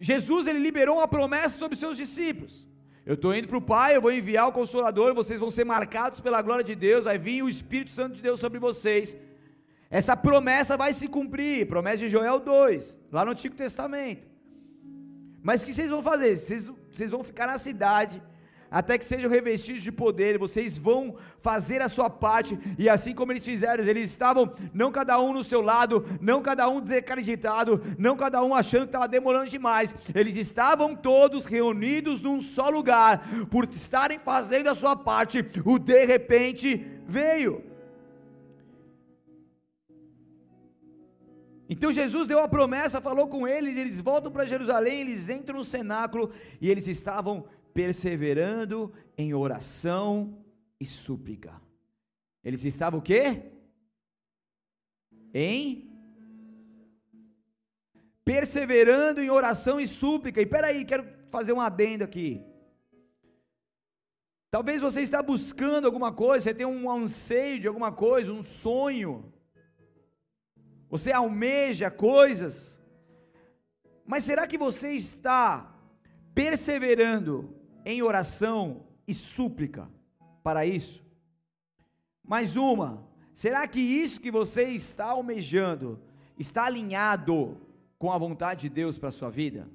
Jesus 0.00 0.46
ele 0.46 0.58
liberou 0.58 0.96
uma 0.96 1.08
promessa 1.08 1.58
sobre 1.58 1.78
seus 1.78 1.96
discípulos. 1.96 2.68
Eu 3.06 3.14
estou 3.14 3.34
indo 3.34 3.48
para 3.48 3.58
o 3.58 3.62
Pai, 3.62 3.96
eu 3.96 4.00
vou 4.00 4.12
enviar 4.12 4.48
o 4.48 4.52
Consolador, 4.52 5.14
vocês 5.14 5.38
vão 5.38 5.50
ser 5.50 5.64
marcados 5.64 6.20
pela 6.20 6.40
glória 6.40 6.64
de 6.64 6.74
Deus, 6.74 7.04
vai 7.04 7.18
vir 7.18 7.42
o 7.42 7.48
Espírito 7.48 7.90
Santo 7.90 8.14
de 8.14 8.22
Deus 8.22 8.40
sobre 8.40 8.58
vocês. 8.58 9.16
Essa 9.90 10.16
promessa 10.16 10.76
vai 10.76 10.94
se 10.94 11.06
cumprir, 11.06 11.68
promessa 11.68 11.98
de 11.98 12.08
Joel 12.08 12.40
2, 12.40 12.96
lá 13.12 13.24
no 13.24 13.32
Antigo 13.32 13.54
Testamento. 13.54 14.26
Mas 15.42 15.62
o 15.62 15.66
que 15.66 15.74
vocês 15.74 15.90
vão 15.90 16.02
fazer? 16.02 16.36
Vocês, 16.36 16.66
vocês 16.92 17.10
vão 17.10 17.22
ficar 17.22 17.46
na 17.46 17.58
cidade, 17.58 18.22
até 18.74 18.98
que 18.98 19.04
sejam 19.04 19.30
revestidos 19.30 19.82
de 19.82 19.92
poder, 19.92 20.36
vocês 20.36 20.76
vão 20.76 21.14
fazer 21.40 21.80
a 21.80 21.88
sua 21.88 22.10
parte, 22.10 22.58
e 22.76 22.88
assim 22.88 23.14
como 23.14 23.30
eles 23.30 23.44
fizeram, 23.44 23.84
eles 23.84 24.10
estavam 24.10 24.52
não 24.72 24.90
cada 24.90 25.20
um 25.20 25.32
no 25.32 25.44
seu 25.44 25.60
lado, 25.60 26.04
não 26.20 26.42
cada 26.42 26.68
um 26.68 26.80
desacreditado, 26.80 27.80
não 27.96 28.16
cada 28.16 28.42
um 28.42 28.52
achando 28.52 28.80
que 28.80 28.88
estava 28.88 29.06
demorando 29.06 29.48
demais, 29.48 29.94
eles 30.12 30.34
estavam 30.34 30.96
todos 30.96 31.46
reunidos 31.46 32.20
num 32.20 32.40
só 32.40 32.68
lugar, 32.68 33.46
por 33.48 33.68
estarem 33.72 34.18
fazendo 34.18 34.66
a 34.66 34.74
sua 34.74 34.96
parte, 34.96 35.46
o 35.64 35.78
de 35.78 36.04
repente 36.04 36.84
veio. 37.06 37.62
Então 41.70 41.92
Jesus 41.92 42.26
deu 42.26 42.40
a 42.40 42.48
promessa, 42.48 43.00
falou 43.00 43.28
com 43.28 43.46
eles, 43.46 43.76
eles 43.76 44.00
voltam 44.00 44.32
para 44.32 44.46
Jerusalém, 44.46 45.02
eles 45.02 45.28
entram 45.28 45.58
no 45.58 45.64
cenáculo 45.64 46.32
e 46.60 46.68
eles 46.68 46.88
estavam 46.88 47.44
perseverando 47.74 48.92
em 49.18 49.34
oração 49.34 50.38
e 50.80 50.86
súplica. 50.86 51.60
Eles 52.42 52.64
estavam 52.64 53.00
o 53.00 53.02
quê? 53.02 53.50
Em 55.34 55.90
perseverando 58.24 59.20
em 59.20 59.28
oração 59.28 59.78
e 59.78 59.86
súplica. 59.86 60.40
E 60.40 60.46
peraí, 60.46 60.84
quero 60.84 61.06
fazer 61.30 61.52
um 61.52 61.60
adendo 61.60 62.04
aqui. 62.04 62.42
Talvez 64.50 64.80
você 64.80 65.02
está 65.02 65.22
buscando 65.22 65.84
alguma 65.84 66.12
coisa, 66.12 66.44
você 66.44 66.54
tem 66.54 66.64
um 66.64 66.88
anseio 66.88 67.60
de 67.60 67.66
alguma 67.66 67.90
coisa, 67.90 68.32
um 68.32 68.42
sonho. 68.42 69.32
Você 70.88 71.10
almeja 71.12 71.90
coisas. 71.90 72.78
Mas 74.06 74.24
será 74.24 74.46
que 74.46 74.56
você 74.56 74.92
está 74.92 75.74
perseverando 76.34 77.53
em 77.84 78.02
oração 78.02 78.84
e 79.06 79.14
súplica 79.14 79.88
para 80.42 80.64
isso? 80.64 81.04
Mais 82.26 82.56
uma, 82.56 83.06
será 83.34 83.66
que 83.68 83.80
isso 83.80 84.20
que 84.20 84.30
você 84.30 84.64
está 84.70 85.06
almejando 85.06 86.00
está 86.38 86.64
alinhado 86.64 87.60
com 87.98 88.10
a 88.10 88.18
vontade 88.18 88.62
de 88.62 88.68
Deus 88.68 88.98
para 88.98 89.10
a 89.10 89.12
sua 89.12 89.30
vida? 89.30 89.68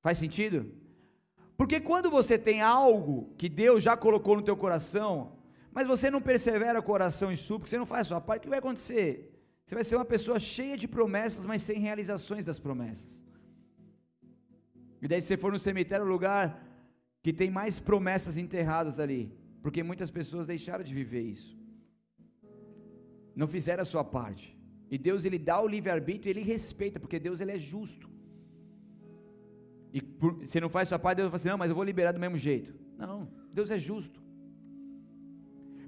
Faz 0.00 0.18
sentido? 0.18 0.72
Porque 1.56 1.78
quando 1.78 2.10
você 2.10 2.36
tem 2.36 2.60
algo 2.60 3.32
que 3.38 3.48
Deus 3.48 3.82
já 3.82 3.96
colocou 3.96 4.36
no 4.36 4.42
teu 4.42 4.56
coração, 4.56 5.36
mas 5.72 5.86
você 5.86 6.10
não 6.10 6.20
persevera 6.20 6.82
com 6.82 6.92
oração 6.92 7.30
e 7.30 7.36
súplica, 7.36 7.70
você 7.70 7.78
não 7.78 7.86
faz 7.86 8.02
a 8.02 8.08
sua 8.08 8.20
parte, 8.20 8.40
o 8.40 8.42
que 8.42 8.48
vai 8.48 8.58
acontecer? 8.58 9.32
Você 9.64 9.74
vai 9.74 9.84
ser 9.84 9.96
uma 9.96 10.04
pessoa 10.04 10.40
cheia 10.40 10.76
de 10.76 10.88
promessas, 10.88 11.44
mas 11.44 11.62
sem 11.62 11.78
realizações 11.78 12.44
das 12.44 12.58
promessas. 12.58 13.21
E 15.02 15.08
daí, 15.08 15.20
se 15.20 15.26
você 15.26 15.36
for 15.36 15.50
no 15.50 15.58
cemitério, 15.58 16.04
é 16.04 16.06
o 16.06 16.08
lugar 16.08 16.64
que 17.22 17.32
tem 17.32 17.50
mais 17.50 17.80
promessas 17.80 18.36
enterradas 18.36 19.00
ali, 19.00 19.36
porque 19.60 19.82
muitas 19.82 20.10
pessoas 20.10 20.46
deixaram 20.46 20.84
de 20.84 20.94
viver 20.94 21.22
isso, 21.22 21.58
não 23.34 23.48
fizeram 23.48 23.82
a 23.82 23.84
sua 23.84 24.04
parte. 24.04 24.56
E 24.88 24.96
Deus 24.96 25.24
ele 25.24 25.38
dá 25.38 25.60
o 25.60 25.66
livre 25.66 25.90
arbítrio, 25.90 26.30
ele 26.30 26.42
respeita, 26.42 27.00
porque 27.00 27.18
Deus 27.18 27.40
ele 27.40 27.50
é 27.50 27.58
justo. 27.58 28.08
E 29.92 30.00
por, 30.00 30.34
você 30.34 30.60
não 30.60 30.68
faz 30.68 30.88
sua 30.88 30.98
parte, 30.98 31.16
Deus 31.16 31.30
vai 31.30 31.38
falar 31.38 31.40
assim: 31.40 31.48
não, 31.48 31.58
mas 31.58 31.70
eu 31.70 31.74
vou 31.74 31.84
liberar 31.84 32.12
do 32.12 32.20
mesmo 32.20 32.36
jeito. 32.36 32.74
Não, 32.96 33.28
Deus 33.52 33.70
é 33.70 33.78
justo. 33.78 34.21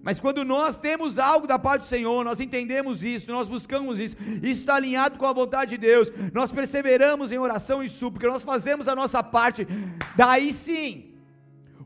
Mas 0.04 0.20
quando 0.20 0.44
nós 0.44 0.76
temos 0.76 1.18
algo 1.18 1.46
da 1.46 1.58
parte 1.58 1.82
do 1.82 1.88
Senhor, 1.88 2.22
nós 2.22 2.38
entendemos 2.38 3.02
isso, 3.02 3.32
nós 3.32 3.48
buscamos 3.48 3.98
isso, 3.98 4.14
isso 4.42 4.60
está 4.60 4.74
alinhado 4.74 5.18
com 5.18 5.24
a 5.24 5.32
vontade 5.32 5.70
de 5.70 5.78
Deus, 5.78 6.12
nós 6.30 6.52
perseveramos 6.52 7.32
em 7.32 7.38
oração 7.38 7.82
e 7.82 7.88
súplica, 7.88 8.28
nós 8.28 8.42
fazemos 8.42 8.86
a 8.86 8.94
nossa 8.94 9.22
parte, 9.22 9.66
daí 10.14 10.52
sim, 10.52 11.14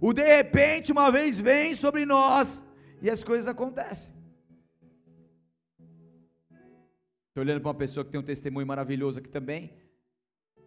o 0.01 0.13
de 0.13 0.25
repente 0.25 0.91
uma 0.91 1.13
vez 1.13 1.39
vem 1.39 1.77
sobre 1.77 2.05
nós 2.05 2.61
e 3.01 3.09
as 3.09 3.23
coisas 3.23 3.47
acontecem. 3.47 4.13
Estou 7.29 7.45
olhando 7.45 7.61
para 7.61 7.69
uma 7.69 7.75
pessoa 7.75 8.05
que 8.05 8.11
tem 8.11 8.21
um 8.21 8.25
testemunho 8.25 8.67
maravilhoso 8.67 9.21
aqui 9.21 9.29
também, 9.29 9.73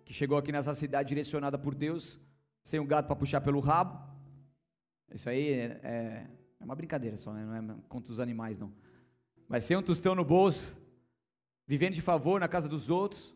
que 0.05 0.13
chegou 0.13 0.37
aqui 0.37 0.53
nessa 0.53 0.73
cidade 0.73 1.09
direcionada 1.09 1.57
por 1.57 1.75
Deus, 1.75 2.17
sem 2.63 2.79
um 2.79 2.87
gato 2.87 3.07
para 3.07 3.15
puxar 3.17 3.41
pelo 3.41 3.59
rabo. 3.59 3.99
Isso 5.13 5.27
aí 5.27 5.49
é, 5.49 5.79
é 5.83 6.27
é 6.61 6.63
uma 6.63 6.75
brincadeira 6.75 7.17
só, 7.17 7.33
né? 7.33 7.43
não 7.43 7.73
é 7.73 7.77
contra 7.89 8.13
os 8.13 8.19
animais, 8.19 8.57
não. 8.57 8.71
Mas 9.49 9.63
sem 9.63 9.75
um 9.75 9.81
tostão 9.81 10.13
no 10.13 10.23
bolso, 10.23 10.77
vivendo 11.65 11.95
de 11.95 12.01
favor 12.01 12.39
na 12.39 12.47
casa 12.47 12.69
dos 12.69 12.89
outros, 12.89 13.35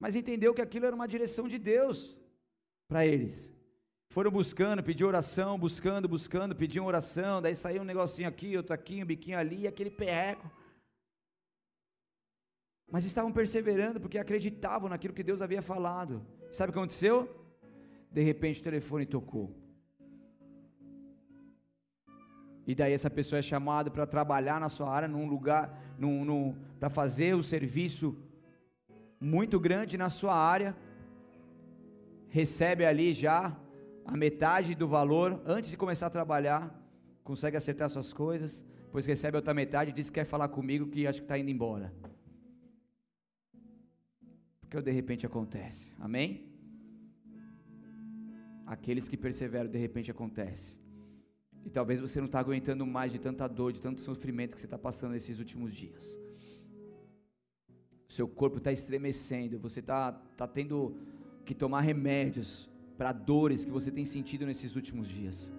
mas 0.00 0.16
entendeu 0.16 0.54
que 0.54 0.62
aquilo 0.62 0.86
era 0.86 0.96
uma 0.96 1.06
direção 1.06 1.46
de 1.46 1.58
Deus 1.58 2.16
para 2.88 3.06
eles. 3.06 3.54
Foram 4.08 4.30
buscando, 4.30 4.82
pediam 4.82 5.08
oração, 5.08 5.58
buscando, 5.58 6.08
buscando, 6.08 6.56
pediam 6.56 6.86
oração, 6.86 7.42
daí 7.42 7.54
saiu 7.54 7.82
um 7.82 7.84
negocinho 7.84 8.28
aqui, 8.28 8.56
outro 8.56 8.72
aqui, 8.72 9.02
um 9.02 9.06
biquinho 9.06 9.38
ali, 9.38 9.66
aquele 9.66 9.90
perreco. 9.90 10.50
Mas 12.90 13.04
estavam 13.04 13.32
perseverando 13.32 14.00
porque 14.00 14.18
acreditavam 14.18 14.88
naquilo 14.88 15.14
que 15.14 15.22
Deus 15.22 15.42
havia 15.42 15.60
falado. 15.60 16.24
Sabe 16.52 16.70
o 16.70 16.72
que 16.72 16.78
aconteceu? 16.78 17.28
De 18.10 18.22
repente 18.22 18.60
o 18.60 18.64
telefone 18.64 19.04
tocou. 19.04 19.63
E 22.66 22.74
daí 22.74 22.92
essa 22.92 23.10
pessoa 23.10 23.38
é 23.38 23.42
chamada 23.42 23.90
para 23.90 24.06
trabalhar 24.06 24.58
na 24.58 24.68
sua 24.68 24.90
área, 24.90 25.06
num 25.06 25.26
lugar, 25.26 25.78
num, 25.98 26.24
num 26.24 26.56
para 26.80 26.88
fazer 26.88 27.34
o 27.34 27.38
um 27.38 27.42
serviço 27.42 28.16
muito 29.20 29.60
grande 29.60 29.98
na 29.98 30.08
sua 30.08 30.34
área. 30.34 30.74
Recebe 32.28 32.84
ali 32.84 33.12
já 33.12 33.56
a 34.04 34.16
metade 34.16 34.74
do 34.74 34.88
valor 34.88 35.42
antes 35.46 35.70
de 35.70 35.76
começar 35.76 36.06
a 36.06 36.10
trabalhar, 36.10 36.74
consegue 37.22 37.56
acertar 37.56 37.88
suas 37.88 38.12
coisas, 38.12 38.62
depois 38.84 39.06
recebe 39.06 39.36
a 39.36 39.38
outra 39.38 39.54
metade 39.54 39.90
e 39.90 39.94
diz 39.94 40.08
que 40.08 40.14
quer 40.14 40.24
falar 40.24 40.48
comigo 40.48 40.86
que 40.86 41.06
acho 41.06 41.20
que 41.20 41.24
está 41.24 41.38
indo 41.38 41.50
embora. 41.50 41.92
Porque 44.60 44.80
de 44.80 44.90
repente 44.90 45.26
acontece. 45.26 45.92
Amém? 46.00 46.50
Aqueles 48.66 49.06
que 49.06 49.16
perseveram, 49.16 49.70
de 49.70 49.78
repente 49.78 50.10
acontece. 50.10 50.83
E 51.64 51.70
talvez 51.70 52.00
você 52.00 52.18
não 52.20 52.26
está 52.26 52.38
aguentando 52.38 52.86
mais 52.86 53.10
de 53.10 53.18
tanta 53.18 53.48
dor, 53.48 53.72
de 53.72 53.80
tanto 53.80 54.00
sofrimento 54.00 54.54
que 54.54 54.60
você 54.60 54.66
está 54.66 54.78
passando 54.78 55.12
nesses 55.12 55.38
últimos 55.38 55.74
dias. 55.74 56.18
Seu 58.08 58.28
corpo 58.28 58.58
está 58.58 58.70
estremecendo, 58.70 59.58
você 59.58 59.80
está 59.80 60.12
tá 60.12 60.46
tendo 60.46 60.96
que 61.44 61.54
tomar 61.54 61.80
remédios 61.80 62.68
para 62.96 63.12
dores 63.12 63.64
que 63.64 63.70
você 63.70 63.90
tem 63.90 64.04
sentido 64.04 64.46
nesses 64.46 64.76
últimos 64.76 65.08
dias. 65.08 65.52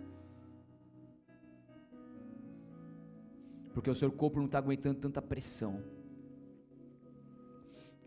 Porque 3.74 3.90
o 3.90 3.96
seu 3.96 4.12
corpo 4.12 4.38
não 4.38 4.46
está 4.46 4.58
aguentando 4.58 5.00
tanta 5.00 5.22
pressão. 5.22 5.84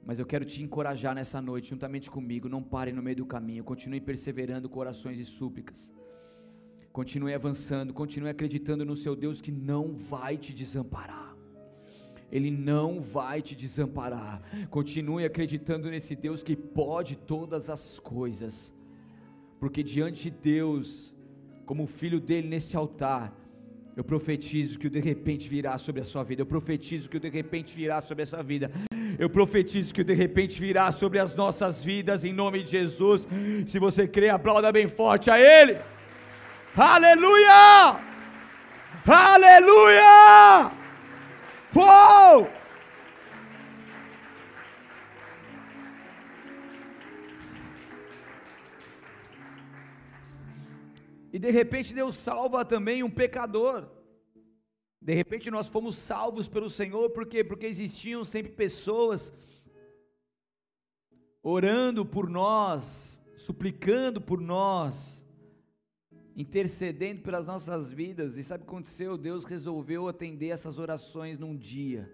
Mas 0.02 0.18
eu 0.18 0.24
quero 0.24 0.46
te 0.46 0.62
encorajar 0.62 1.14
nessa 1.14 1.42
noite, 1.42 1.68
juntamente 1.68 2.10
comigo. 2.10 2.48
Não 2.48 2.62
pare 2.62 2.92
no 2.92 3.02
meio 3.02 3.16
do 3.16 3.26
caminho, 3.26 3.62
continue 3.62 4.00
perseverando 4.00 4.66
com 4.66 4.80
orações 4.80 5.18
e 5.18 5.24
súplicas. 5.26 5.92
Continue 6.98 7.32
avançando, 7.32 7.94
continue 7.94 8.28
acreditando 8.28 8.84
no 8.84 8.96
seu 8.96 9.14
Deus 9.14 9.40
que 9.40 9.52
não 9.52 9.94
vai 9.94 10.36
te 10.36 10.52
desamparar. 10.52 11.32
Ele 12.28 12.50
não 12.50 13.00
vai 13.00 13.40
te 13.40 13.54
desamparar. 13.54 14.42
Continue 14.68 15.24
acreditando 15.24 15.88
nesse 15.88 16.16
Deus 16.16 16.42
que 16.42 16.56
pode 16.56 17.14
todas 17.14 17.70
as 17.70 18.00
coisas. 18.00 18.74
Porque 19.60 19.80
diante 19.80 20.28
de 20.28 20.30
Deus, 20.30 21.14
como 21.64 21.86
filho 21.86 22.18
dele 22.18 22.48
nesse 22.48 22.76
altar, 22.76 23.32
eu 23.96 24.02
profetizo 24.02 24.76
que 24.76 24.88
o 24.88 24.90
de 24.90 24.98
repente 24.98 25.48
virá 25.48 25.78
sobre 25.78 26.00
a 26.00 26.04
sua 26.04 26.24
vida. 26.24 26.42
Eu 26.42 26.46
profetizo 26.46 27.08
que 27.08 27.16
o 27.16 27.20
de 27.20 27.28
repente 27.28 27.72
virá 27.76 28.00
sobre 28.00 28.24
a 28.24 28.26
sua 28.26 28.42
vida. 28.42 28.72
Eu 29.16 29.30
profetizo 29.30 29.94
que 29.94 30.00
o 30.00 30.04
de 30.04 30.14
repente 30.14 30.60
virá 30.60 30.90
sobre 30.90 31.20
as 31.20 31.32
nossas 31.32 31.80
vidas 31.80 32.24
em 32.24 32.32
nome 32.32 32.64
de 32.64 32.72
Jesus. 32.72 33.24
Se 33.68 33.78
você 33.78 34.08
crê, 34.08 34.30
aplauda 34.30 34.72
bem 34.72 34.88
forte 34.88 35.30
a 35.30 35.38
Ele. 35.38 35.78
Aleluia! 36.76 38.00
Aleluia! 39.06 40.72
Uou! 41.74 42.50
E 51.32 51.38
de 51.38 51.50
repente 51.50 51.94
Deus 51.94 52.16
salva 52.16 52.64
também 52.64 53.02
um 53.02 53.10
pecador. 53.10 53.88
De 55.00 55.14
repente 55.14 55.50
nós 55.50 55.68
fomos 55.68 55.96
salvos 55.96 56.48
pelo 56.48 56.68
Senhor, 56.68 57.10
por 57.10 57.26
quê? 57.26 57.44
Porque 57.44 57.66
existiam 57.66 58.24
sempre 58.24 58.52
pessoas 58.52 59.32
orando 61.42 62.04
por 62.04 62.28
nós, 62.28 63.20
suplicando 63.36 64.20
por 64.20 64.40
nós, 64.40 65.24
intercedendo 66.38 67.20
pelas 67.20 67.44
nossas 67.44 67.90
vidas. 67.90 68.36
E 68.36 68.44
sabe 68.44 68.62
o 68.62 68.64
que 68.64 68.70
aconteceu? 68.70 69.18
Deus 69.18 69.44
resolveu 69.44 70.06
atender 70.06 70.50
essas 70.50 70.78
orações 70.78 71.36
num 71.36 71.56
dia. 71.56 72.08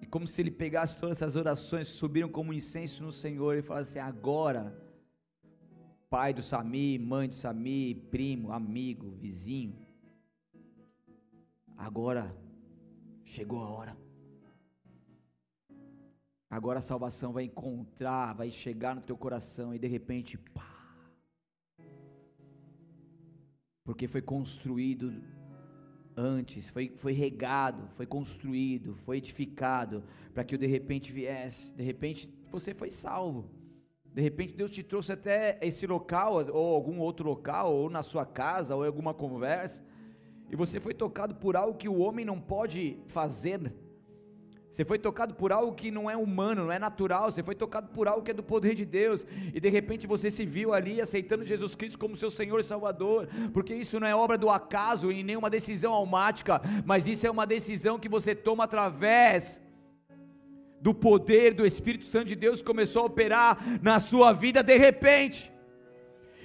E 0.00 0.06
como 0.06 0.28
se 0.28 0.40
ele 0.40 0.52
pegasse 0.52 0.96
todas 0.96 1.20
essas 1.20 1.34
orações 1.34 1.88
subiram 1.88 2.28
como 2.28 2.52
incenso 2.52 3.02
no 3.02 3.10
Senhor 3.10 3.56
e 3.56 3.62
falasse 3.62 3.98
assim: 3.98 4.08
agora, 4.08 4.80
pai 6.08 6.32
do 6.32 6.40
Sami, 6.40 6.96
mãe 7.00 7.28
do 7.28 7.34
Sami, 7.34 7.96
primo, 7.96 8.52
amigo, 8.52 9.10
vizinho, 9.10 9.76
agora 11.76 12.32
chegou 13.24 13.60
a 13.64 13.68
hora. 13.68 13.96
Agora 16.48 16.78
a 16.78 16.82
salvação 16.82 17.32
vai 17.32 17.44
encontrar, 17.44 18.34
vai 18.34 18.50
chegar 18.52 18.94
no 18.94 19.02
teu 19.02 19.16
coração 19.16 19.74
e 19.74 19.78
de 19.78 19.86
repente, 19.86 20.36
pá, 20.36 20.69
porque 23.90 24.06
foi 24.06 24.22
construído 24.22 25.12
antes, 26.16 26.70
foi, 26.70 26.92
foi 26.94 27.12
regado, 27.12 27.88
foi 27.96 28.06
construído, 28.06 28.94
foi 28.94 29.16
edificado, 29.16 30.04
para 30.32 30.44
que 30.44 30.54
o 30.54 30.58
de 30.58 30.64
repente 30.64 31.10
viesse. 31.10 31.72
De 31.72 31.82
repente 31.82 32.32
você 32.52 32.72
foi 32.72 32.92
salvo. 32.92 33.50
De 34.04 34.22
repente 34.22 34.54
Deus 34.54 34.70
te 34.70 34.84
trouxe 34.84 35.10
até 35.10 35.58
esse 35.60 35.88
local, 35.88 36.34
ou 36.52 36.72
algum 36.72 37.00
outro 37.00 37.26
local, 37.26 37.74
ou 37.74 37.90
na 37.90 38.04
sua 38.04 38.24
casa, 38.24 38.76
ou 38.76 38.84
em 38.84 38.86
alguma 38.86 39.12
conversa, 39.12 39.84
e 40.48 40.54
você 40.54 40.78
foi 40.78 40.94
tocado 40.94 41.34
por 41.34 41.56
algo 41.56 41.76
que 41.76 41.88
o 41.88 41.98
homem 41.98 42.24
não 42.24 42.40
pode 42.40 42.96
fazer 43.08 43.74
você 44.70 44.84
foi 44.84 44.98
tocado 45.00 45.34
por 45.34 45.50
algo 45.50 45.74
que 45.74 45.90
não 45.90 46.08
é 46.08 46.16
humano, 46.16 46.64
não 46.64 46.72
é 46.72 46.78
natural. 46.78 47.30
Você 47.30 47.42
foi 47.42 47.56
tocado 47.56 47.88
por 47.88 48.06
algo 48.06 48.22
que 48.22 48.30
é 48.30 48.34
do 48.34 48.42
poder 48.42 48.74
de 48.76 48.84
Deus. 48.84 49.26
E 49.52 49.58
de 49.58 49.68
repente 49.68 50.06
você 50.06 50.30
se 50.30 50.46
viu 50.46 50.72
ali 50.72 51.00
aceitando 51.00 51.44
Jesus 51.44 51.74
Cristo 51.74 51.98
como 51.98 52.16
seu 52.16 52.30
Senhor 52.30 52.60
e 52.60 52.62
Salvador. 52.62 53.28
Porque 53.52 53.74
isso 53.74 53.98
não 53.98 54.06
é 54.06 54.14
obra 54.14 54.38
do 54.38 54.48
acaso 54.48 55.10
e 55.10 55.24
nem 55.24 55.36
uma 55.36 55.50
decisão 55.50 55.92
almática. 55.92 56.62
Mas 56.86 57.08
isso 57.08 57.26
é 57.26 57.30
uma 57.30 57.44
decisão 57.46 57.98
que 57.98 58.08
você 58.08 58.32
toma 58.32 58.62
através 58.62 59.60
do 60.80 60.94
poder 60.94 61.52
do 61.52 61.66
Espírito 61.66 62.06
Santo 62.06 62.26
de 62.26 62.36
Deus 62.36 62.60
que 62.60 62.66
começou 62.66 63.02
a 63.02 63.06
operar 63.06 63.58
na 63.82 63.98
sua 63.98 64.32
vida 64.32 64.62
de 64.62 64.78
repente. 64.78 65.52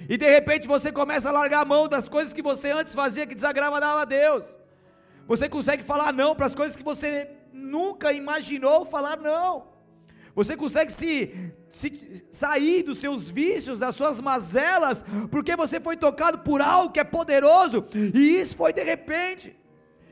E 0.08 0.16
de 0.18 0.28
repente 0.28 0.66
você 0.66 0.90
começa 0.90 1.28
a 1.28 1.32
largar 1.32 1.60
a 1.60 1.64
mão 1.64 1.88
das 1.88 2.08
coisas 2.08 2.32
que 2.32 2.42
você 2.42 2.72
antes 2.72 2.92
fazia 2.92 3.24
que 3.24 3.36
desagradava 3.36 4.02
a 4.02 4.04
Deus. 4.04 4.44
Você 5.28 5.48
consegue 5.48 5.84
falar 5.84 6.12
não 6.12 6.34
para 6.34 6.46
as 6.46 6.54
coisas 6.54 6.76
que 6.76 6.82
você 6.82 7.35
nunca 7.56 8.12
imaginou 8.12 8.84
falar 8.84 9.18
não. 9.18 9.68
Você 10.34 10.54
consegue 10.54 10.92
se, 10.92 11.52
se, 11.72 12.26
sair 12.30 12.82
dos 12.82 12.98
seus 12.98 13.28
vícios, 13.28 13.78
das 13.78 13.94
suas 13.94 14.20
mazelas, 14.20 15.02
porque 15.30 15.56
você 15.56 15.80
foi 15.80 15.96
tocado 15.96 16.40
por 16.40 16.60
algo 16.60 16.92
que 16.92 17.00
é 17.00 17.04
poderoso, 17.04 17.86
e 17.94 18.38
isso 18.38 18.54
foi 18.54 18.72
de 18.72 18.82
repente. 18.82 19.56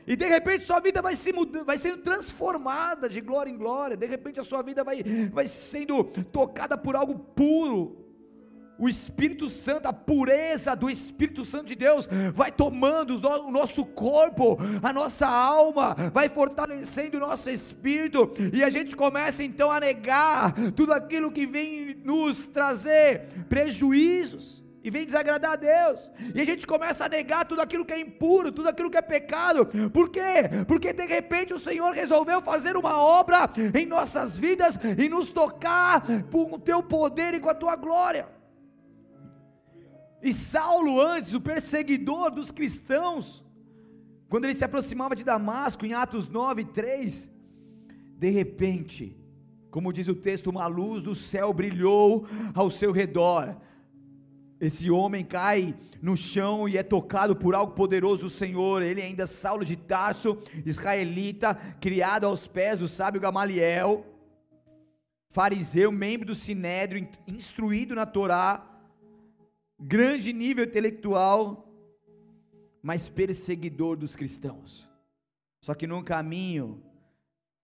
E 0.07 0.15
de 0.15 0.25
repente 0.27 0.65
sua 0.65 0.79
vida 0.79 1.01
vai, 1.01 1.15
se 1.15 1.31
vai 1.65 1.77
sendo 1.77 1.97
transformada 1.97 3.09
de 3.09 3.21
glória 3.21 3.49
em 3.49 3.57
glória, 3.57 3.97
de 3.97 4.05
repente 4.05 4.39
a 4.39 4.43
sua 4.43 4.61
vida 4.61 4.83
vai, 4.83 5.03
vai 5.31 5.47
sendo 5.47 6.03
tocada 6.03 6.77
por 6.77 6.95
algo 6.95 7.17
puro, 7.17 8.04
o 8.77 8.89
Espírito 8.89 9.49
Santo, 9.49 9.87
a 9.87 9.93
pureza 9.93 10.75
do 10.75 10.89
Espírito 10.89 11.45
Santo 11.45 11.67
de 11.67 11.75
Deus, 11.75 12.07
vai 12.33 12.51
tomando 12.51 13.15
o 13.15 13.51
nosso 13.51 13.85
corpo, 13.85 14.57
a 14.81 14.91
nossa 14.91 15.27
alma, 15.27 15.95
vai 16.13 16.29
fortalecendo 16.29 17.17
o 17.17 17.19
nosso 17.19 17.49
espírito, 17.49 18.31
e 18.53 18.63
a 18.63 18.69
gente 18.69 18.95
começa 18.95 19.43
então 19.43 19.71
a 19.71 19.79
negar 19.79 20.53
tudo 20.75 20.93
aquilo 20.93 21.31
que 21.31 21.45
vem 21.45 21.97
nos 22.03 22.47
trazer 22.47 23.27
prejuízos, 23.49 24.63
e 24.83 24.91
vem 24.91 25.03
desagradar 25.03 25.53
a 25.53 25.55
Deus. 25.55 26.11
E 26.35 26.39
a 26.39 26.45
gente 26.45 26.67
começa 26.67 27.05
a 27.05 27.09
negar 27.09 27.43
tudo 27.43 27.59
aquilo 27.59 27.83
que 27.83 27.93
é 27.93 27.99
impuro, 27.99 28.51
tudo 28.51 28.69
aquilo 28.69 28.91
que 28.91 28.97
é 28.97 29.01
pecado. 29.01 29.67
Por 29.89 30.09
quê? 30.09 30.47
Porque 30.67 30.93
de 30.93 31.07
repente 31.07 31.55
o 31.55 31.59
Senhor 31.59 31.91
resolveu 31.91 32.39
fazer 32.39 32.77
uma 32.77 33.01
obra 33.01 33.49
em 33.73 33.83
nossas 33.87 34.37
vidas 34.37 34.77
e 34.95 35.09
nos 35.09 35.31
tocar 35.31 36.05
com 36.31 36.53
o 36.53 36.59
teu 36.59 36.83
poder 36.83 37.33
e 37.33 37.39
com 37.39 37.49
a 37.49 37.55
tua 37.55 37.75
glória. 37.75 38.34
E 40.25 40.33
Saulo, 40.33 40.99
antes, 40.99 41.35
o 41.35 41.39
perseguidor 41.39 42.31
dos 42.31 42.49
cristãos, 42.49 43.45
quando 44.27 44.45
ele 44.45 44.55
se 44.55 44.65
aproximava 44.65 45.15
de 45.15 45.23
Damasco, 45.23 45.85
em 45.85 45.93
Atos 45.93 46.27
9, 46.27 46.65
3, 46.65 47.29
de 48.17 48.29
repente, 48.31 49.15
como 49.69 49.93
diz 49.93 50.07
o 50.07 50.15
texto, 50.15 50.49
uma 50.49 50.65
luz 50.65 51.03
do 51.03 51.13
céu 51.13 51.53
brilhou 51.53 52.25
ao 52.55 52.71
seu 52.71 52.91
redor. 52.91 53.55
Esse 54.59 54.89
homem 54.89 55.23
cai 55.23 55.75
no 56.01 56.17
chão 56.17 56.67
e 56.67 56.75
é 56.75 56.81
tocado 56.81 57.35
por 57.35 57.53
algo 57.53 57.73
poderoso 57.73 58.23
do 58.23 58.29
Senhor. 58.31 58.81
Ele 58.81 59.03
ainda 59.03 59.23
é 59.23 59.27
Saulo 59.27 59.63
de 59.63 59.75
Tarso, 59.75 60.39
israelita, 60.65 61.53
criado 61.79 62.25
aos 62.25 62.47
pés 62.47 62.79
do 62.79 62.87
sábio 62.87 63.21
Gamaliel, 63.21 64.03
fariseu, 65.29 65.91
membro 65.91 66.25
do 66.25 66.33
sinédrio, 66.33 67.07
instruído 67.27 67.93
na 67.93 68.07
Torá, 68.07 68.74
grande 69.79 70.31
nível 70.31 70.65
intelectual, 70.65 71.71
mas 72.81 73.09
perseguidor 73.09 73.97
dos 73.97 74.15
cristãos. 74.15 74.87
Só 75.59 75.73
que 75.73 75.87
num 75.87 76.03
caminho, 76.03 76.81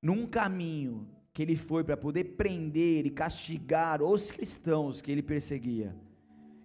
num 0.01 0.25
caminho 0.25 1.07
que 1.33 1.41
ele 1.41 1.55
foi 1.55 1.83
para 1.83 1.95
poder 1.95 2.35
prender 2.35 3.05
e 3.05 3.09
castigar 3.09 4.01
os 4.01 4.31
cristãos 4.31 5.01
que 5.01 5.11
ele 5.11 5.21
perseguia, 5.21 5.95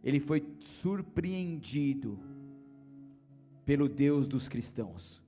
ele 0.02 0.18
foi 0.18 0.46
surpreendido 0.64 2.18
pelo 3.64 3.88
Deus 3.88 4.26
dos 4.26 4.48
cristãos. 4.48 5.22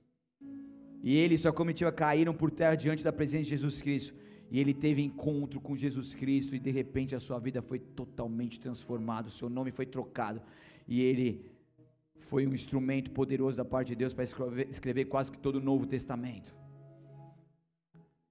E 1.01 1.15
ele 1.15 1.35
e 1.35 1.37
sua 1.37 1.53
comitiva 1.53 1.91
caíram 1.91 2.33
por 2.33 2.51
terra 2.51 2.75
diante 2.75 3.03
da 3.03 3.11
presença 3.11 3.43
de 3.43 3.49
Jesus 3.51 3.81
Cristo. 3.81 4.15
E 4.51 4.59
ele 4.59 4.73
teve 4.73 5.01
encontro 5.01 5.59
com 5.59 5.75
Jesus 5.75 6.15
Cristo 6.15 6.55
e 6.55 6.59
de 6.59 6.71
repente 6.71 7.15
a 7.15 7.19
sua 7.19 7.39
vida 7.39 7.61
foi 7.61 7.79
totalmente 7.79 8.59
transformada, 8.59 9.27
o 9.27 9.31
seu 9.31 9.49
nome 9.49 9.71
foi 9.71 9.85
trocado. 9.85 10.41
E 10.87 11.01
ele 11.01 11.45
foi 12.17 12.47
um 12.47 12.53
instrumento 12.53 13.11
poderoso 13.11 13.57
da 13.57 13.65
parte 13.65 13.89
de 13.89 13.95
Deus 13.95 14.13
para 14.13 14.23
escrever, 14.23 14.67
escrever 14.69 15.05
quase 15.05 15.31
que 15.31 15.37
todo 15.37 15.57
o 15.57 15.61
Novo 15.61 15.85
Testamento. 15.85 16.55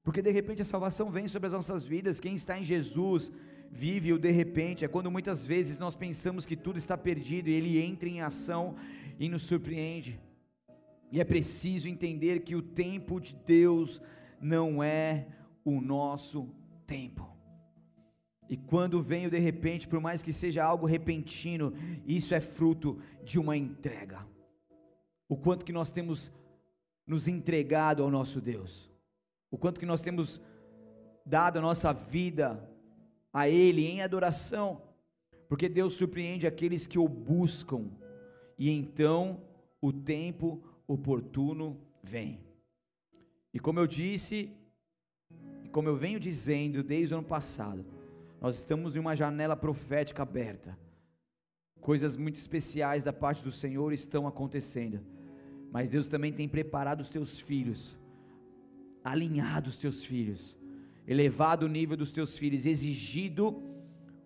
Porque 0.02 0.22
de 0.22 0.30
repente 0.30 0.62
a 0.62 0.64
salvação 0.64 1.10
vem 1.10 1.28
sobre 1.28 1.48
as 1.48 1.52
nossas 1.52 1.84
vidas. 1.84 2.18
Quem 2.18 2.34
está 2.34 2.58
em 2.58 2.64
Jesus 2.64 3.30
vive 3.70 4.12
o 4.12 4.18
de 4.18 4.30
repente. 4.30 4.84
É 4.84 4.88
quando 4.88 5.10
muitas 5.10 5.46
vezes 5.46 5.78
nós 5.78 5.94
pensamos 5.94 6.46
que 6.46 6.56
tudo 6.56 6.78
está 6.78 6.96
perdido 6.96 7.48
e 7.48 7.52
Ele 7.52 7.78
entra 7.78 8.08
em 8.08 8.20
ação 8.20 8.74
e 9.18 9.28
nos 9.28 9.42
surpreende. 9.42 10.18
E 11.12 11.20
é 11.20 11.24
preciso 11.24 11.88
entender 11.88 12.40
que 12.40 12.56
o 12.56 12.62
tempo 12.62 13.20
de 13.20 13.34
Deus 13.34 14.00
não 14.40 14.82
é 14.82 15.26
o 15.76 15.80
nosso 15.80 16.48
tempo. 16.86 17.28
E 18.48 18.56
quando 18.56 19.02
vem 19.02 19.26
o 19.26 19.30
de 19.30 19.38
repente, 19.38 19.86
por 19.86 20.00
mais 20.00 20.22
que 20.22 20.32
seja 20.32 20.64
algo 20.64 20.86
repentino, 20.86 21.72
isso 22.06 22.34
é 22.34 22.40
fruto 22.40 22.98
de 23.22 23.38
uma 23.38 23.56
entrega. 23.56 24.26
O 25.28 25.36
quanto 25.36 25.64
que 25.64 25.72
nós 25.72 25.90
temos 25.90 26.32
nos 27.06 27.28
entregado 27.28 28.02
ao 28.02 28.10
nosso 28.10 28.40
Deus 28.40 28.88
o 29.50 29.56
quanto 29.56 29.80
que 29.80 29.86
nós 29.86 30.00
temos 30.00 30.40
dado 31.24 31.58
a 31.58 31.62
nossa 31.62 31.92
vida 31.92 32.68
a 33.32 33.48
Ele 33.48 33.86
em 33.86 34.02
adoração, 34.02 34.82
porque 35.48 35.68
Deus 35.68 35.94
surpreende 35.94 36.46
aqueles 36.46 36.86
que 36.86 36.98
o 36.98 37.08
buscam, 37.08 37.90
e 38.58 38.70
então 38.70 39.42
o 39.80 39.92
tempo 39.92 40.62
oportuno 40.86 41.80
vem. 42.02 42.40
E 43.52 43.58
como 43.58 43.78
eu 43.78 43.86
disse, 43.86 44.52
e 45.68 45.70
como 45.70 45.86
eu 45.86 45.94
venho 45.94 46.18
dizendo 46.18 46.82
desde 46.82 47.12
o 47.12 47.18
ano 47.18 47.26
passado, 47.26 47.84
nós 48.40 48.56
estamos 48.56 48.96
em 48.96 48.98
uma 48.98 49.14
janela 49.14 49.54
profética 49.54 50.22
aberta. 50.22 50.78
Coisas 51.78 52.16
muito 52.16 52.36
especiais 52.36 53.04
da 53.04 53.12
parte 53.12 53.44
do 53.44 53.52
Senhor 53.52 53.92
estão 53.92 54.26
acontecendo. 54.26 55.00
Mas 55.70 55.90
Deus 55.90 56.08
também 56.08 56.32
tem 56.32 56.48
preparado 56.48 57.02
os 57.02 57.10
teus 57.10 57.38
filhos 57.38 57.98
alinhado 59.04 59.68
os 59.68 59.76
teus 59.76 60.04
filhos, 60.04 60.56
elevado 61.06 61.66
o 61.66 61.68
nível 61.68 61.96
dos 61.96 62.10
teus 62.10 62.36
filhos, 62.36 62.66
exigido 62.66 63.62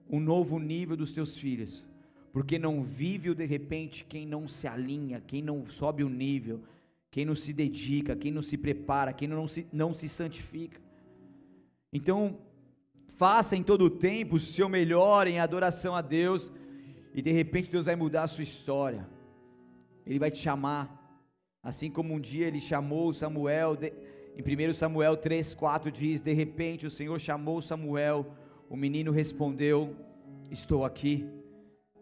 um 0.09 0.21
novo 0.21 0.59
nível 0.59 0.97
dos 0.97 1.13
teus 1.13 1.37
filhos, 1.37 1.87
porque 2.33 2.59
não 2.59 2.83
vive 2.83 3.31
o 3.31 3.35
de 3.35 3.45
repente 3.45 4.05
quem 4.05 4.27
não 4.27 4.49
se 4.49 4.67
alinha, 4.67 5.21
quem 5.21 5.43
não 5.43 5.67
sobe 5.69 6.03
o 6.03 6.09
nível, 6.09 6.63
quem 7.11 7.25
não 7.25 7.35
se 7.35 7.53
dedica, 7.53 8.17
quem 8.17 8.33
não 8.33 8.43
se 8.43 8.57
prepara, 8.57 9.13
quem 9.13 9.29
não 9.29 9.47
se, 9.47 9.67
não 9.73 9.93
se 9.93 10.09
santifica. 10.09 10.81
Então, 11.93 12.39
faça 13.19 13.55
em 13.55 13.63
todo 13.63 13.85
o 13.85 13.91
tempo 13.91 14.37
o 14.37 14.41
seu 14.41 14.69
melhor 14.69 15.27
em 15.27 15.39
adoração 15.39 15.95
a 15.95 16.01
Deus, 16.01 16.51
e 17.15 17.21
de 17.21 17.31
repente 17.31 17.71
Deus 17.71 17.87
vai 17.87 17.95
mudar 17.95 18.23
a 18.23 18.29
sua 18.29 18.43
história, 18.43 19.07
Ele 20.07 20.19
vai 20.19 20.31
te 20.31 20.39
chamar, 20.39 20.99
assim 21.63 21.91
como 21.91 22.15
um 22.15 22.21
dia 22.21 22.47
Ele 22.47 22.61
chamou 22.61 23.13
Samuel. 23.13 23.77
De, 23.77 23.93
em 24.35 24.71
1 24.71 24.75
Samuel 24.75 25.19
3,4 25.19 25.91
diz: 25.91 26.21
De 26.23 26.33
repente 26.33 26.87
o 26.87 26.91
Senhor 26.91 27.21
chamou 27.21 27.61
Samuel, 27.61 28.35
o 28.71 28.77
menino 28.77 29.13
respondeu: 29.13 29.95
Estou 30.51 30.85
aqui. 30.85 31.29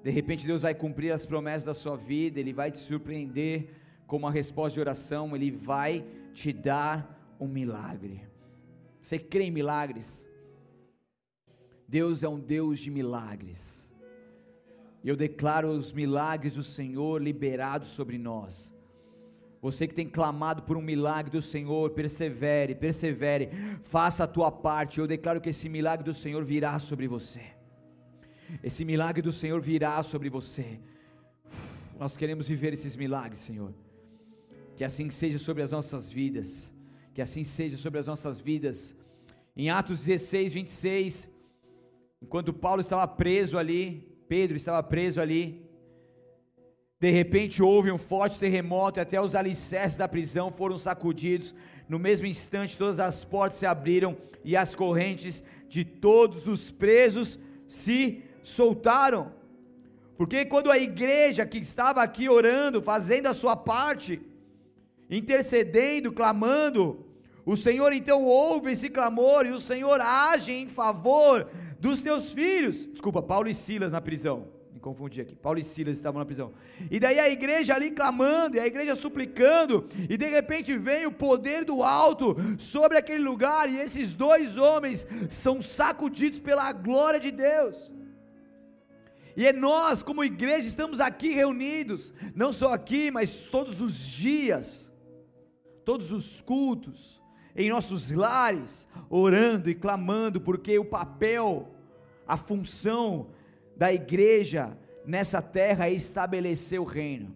De 0.02 0.10
repente 0.10 0.46
Deus 0.46 0.62
vai 0.62 0.74
cumprir 0.74 1.12
as 1.12 1.26
promessas 1.26 1.64
da 1.64 1.74
sua 1.74 1.96
vida, 1.96 2.38
Ele 2.38 2.52
vai 2.52 2.70
te 2.70 2.78
surpreender 2.78 3.74
com 4.06 4.16
uma 4.16 4.30
resposta 4.30 4.74
de 4.74 4.80
oração, 4.80 5.34
Ele 5.34 5.50
vai 5.50 6.06
te 6.32 6.52
dar 6.52 7.36
um 7.38 7.48
milagre. 7.48 8.30
Você 9.00 9.18
crê 9.18 9.44
em 9.44 9.50
milagres? 9.50 10.24
Deus 11.88 12.22
é 12.22 12.28
um 12.28 12.38
Deus 12.38 12.78
de 12.78 12.90
milagres. 12.90 13.90
E 15.02 15.08
eu 15.08 15.16
declaro 15.16 15.70
os 15.70 15.92
milagres 15.92 16.54
do 16.54 16.62
Senhor 16.62 17.20
liberados 17.20 17.88
sobre 17.88 18.18
nós. 18.18 18.72
Você 19.62 19.86
que 19.86 19.94
tem 19.94 20.08
clamado 20.08 20.62
por 20.62 20.76
um 20.76 20.82
milagre 20.82 21.30
do 21.30 21.42
Senhor, 21.42 21.90
persevere, 21.90 22.74
persevere, 22.74 23.50
faça 23.82 24.24
a 24.24 24.26
tua 24.26 24.50
parte. 24.50 25.00
Eu 25.00 25.06
declaro 25.06 25.40
que 25.40 25.50
esse 25.50 25.68
milagre 25.68 26.04
do 26.04 26.14
Senhor 26.14 26.44
virá 26.44 26.78
sobre 26.78 27.06
você. 27.06 27.42
Esse 28.62 28.84
milagre 28.84 29.20
do 29.20 29.32
Senhor 29.32 29.60
virá 29.60 30.02
sobre 30.02 30.30
você. 30.30 30.80
Nós 31.98 32.16
queremos 32.16 32.48
viver 32.48 32.72
esses 32.72 32.96
milagres, 32.96 33.40
Senhor. 33.40 33.74
Que 34.76 34.84
assim 34.84 35.10
seja 35.10 35.38
sobre 35.38 35.62
as 35.62 35.70
nossas 35.70 36.10
vidas. 36.10 36.69
Que 37.20 37.24
assim 37.24 37.44
seja 37.44 37.76
sobre 37.76 38.00
as 38.00 38.06
nossas 38.06 38.40
vidas. 38.40 38.94
Em 39.54 39.68
Atos 39.68 39.98
16, 40.06 40.54
26, 40.54 41.28
enquanto 42.22 42.50
Paulo 42.50 42.80
estava 42.80 43.06
preso 43.06 43.58
ali, 43.58 44.10
Pedro 44.26 44.56
estava 44.56 44.82
preso 44.82 45.20
ali, 45.20 45.62
de 46.98 47.10
repente 47.10 47.62
houve 47.62 47.92
um 47.92 47.98
forte 47.98 48.38
terremoto 48.38 48.98
e 48.98 49.02
até 49.02 49.20
os 49.20 49.34
alicerces 49.34 49.98
da 49.98 50.08
prisão 50.08 50.50
foram 50.50 50.78
sacudidos. 50.78 51.54
No 51.86 51.98
mesmo 51.98 52.26
instante, 52.26 52.78
todas 52.78 52.98
as 52.98 53.22
portas 53.22 53.58
se 53.58 53.66
abriram 53.66 54.16
e 54.42 54.56
as 54.56 54.74
correntes 54.74 55.42
de 55.68 55.84
todos 55.84 56.46
os 56.46 56.70
presos 56.70 57.38
se 57.68 58.22
soltaram. 58.42 59.34
Porque 60.16 60.46
quando 60.46 60.70
a 60.70 60.78
igreja 60.78 61.44
que 61.44 61.58
estava 61.58 62.02
aqui 62.02 62.30
orando, 62.30 62.80
fazendo 62.80 63.26
a 63.26 63.34
sua 63.34 63.56
parte, 63.56 64.22
intercedendo, 65.10 66.10
clamando, 66.12 67.09
o 67.52 67.56
Senhor 67.56 67.92
então 67.92 68.24
ouve 68.24 68.70
esse 68.70 68.88
clamor 68.88 69.44
e 69.44 69.50
o 69.50 69.58
Senhor 69.58 70.00
age 70.00 70.52
em 70.52 70.68
favor 70.68 71.48
dos 71.80 72.00
teus 72.00 72.32
filhos. 72.32 72.86
Desculpa, 72.86 73.20
Paulo 73.20 73.48
e 73.48 73.54
Silas 73.54 73.90
na 73.90 74.00
prisão 74.00 74.46
me 74.72 74.78
confundi 74.78 75.20
aqui. 75.20 75.34
Paulo 75.34 75.58
e 75.58 75.64
Silas 75.64 75.96
estavam 75.96 76.20
na 76.20 76.24
prisão. 76.24 76.52
E 76.90 77.00
daí 77.00 77.18
a 77.18 77.28
igreja 77.28 77.74
ali 77.74 77.90
clamando, 77.90 78.56
e 78.56 78.60
a 78.60 78.66
igreja 78.66 78.96
suplicando, 78.96 79.86
e 80.08 80.16
de 80.16 80.26
repente 80.26 80.76
vem 80.78 81.06
o 81.06 81.12
poder 81.12 81.64
do 81.64 81.82
alto 81.82 82.36
sobre 82.56 82.96
aquele 82.96 83.22
lugar, 83.22 83.68
e 83.68 83.78
esses 83.78 84.14
dois 84.14 84.56
homens 84.56 85.06
são 85.28 85.60
sacudidos 85.60 86.38
pela 86.38 86.72
glória 86.72 87.20
de 87.20 87.30
Deus. 87.30 87.90
E 89.36 89.46
é 89.46 89.52
nós, 89.52 90.02
como 90.02 90.24
igreja, 90.24 90.66
estamos 90.66 91.00
aqui 91.00 91.30
reunidos, 91.30 92.14
não 92.34 92.52
só 92.52 92.72
aqui, 92.72 93.10
mas 93.10 93.48
todos 93.48 93.80
os 93.80 93.98
dias, 93.98 94.90
todos 95.84 96.10
os 96.12 96.40
cultos, 96.40 97.19
em 97.54 97.68
nossos 97.68 98.10
lares, 98.10 98.88
orando 99.08 99.68
e 99.68 99.74
clamando, 99.74 100.40
porque 100.40 100.78
o 100.78 100.84
papel, 100.84 101.68
a 102.26 102.36
função 102.36 103.28
da 103.76 103.92
igreja 103.92 104.76
nessa 105.04 105.42
terra 105.42 105.88
é 105.88 105.92
estabelecer 105.92 106.80
o 106.80 106.84
reino, 106.84 107.34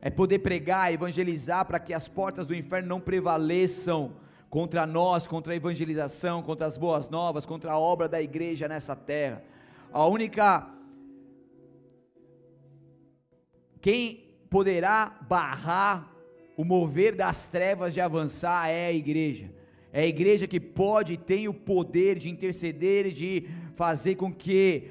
é 0.00 0.10
poder 0.10 0.40
pregar, 0.40 0.92
evangelizar 0.92 1.64
para 1.64 1.78
que 1.78 1.92
as 1.92 2.08
portas 2.08 2.46
do 2.46 2.54
inferno 2.54 2.88
não 2.88 3.00
prevaleçam 3.00 4.12
contra 4.50 4.86
nós, 4.86 5.26
contra 5.26 5.52
a 5.52 5.56
evangelização, 5.56 6.42
contra 6.42 6.66
as 6.66 6.78
boas 6.78 7.08
novas, 7.08 7.44
contra 7.44 7.72
a 7.72 7.78
obra 7.78 8.08
da 8.08 8.22
igreja 8.22 8.68
nessa 8.68 8.94
terra. 8.94 9.42
A 9.92 10.06
única 10.06 10.74
Quem 13.84 14.24
poderá 14.48 15.14
barrar 15.28 16.13
o 16.56 16.64
mover 16.64 17.14
das 17.14 17.48
trevas 17.48 17.92
de 17.92 18.00
avançar 18.00 18.68
é 18.68 18.86
a 18.86 18.92
igreja. 18.92 19.50
É 19.92 20.02
a 20.02 20.06
igreja 20.06 20.46
que 20.46 20.58
pode 20.58 21.12
e 21.14 21.16
tem 21.16 21.46
o 21.46 21.54
poder 21.54 22.18
de 22.18 22.28
interceder 22.28 23.06
e 23.06 23.12
de 23.12 23.48
fazer 23.76 24.16
com 24.16 24.32
que 24.32 24.90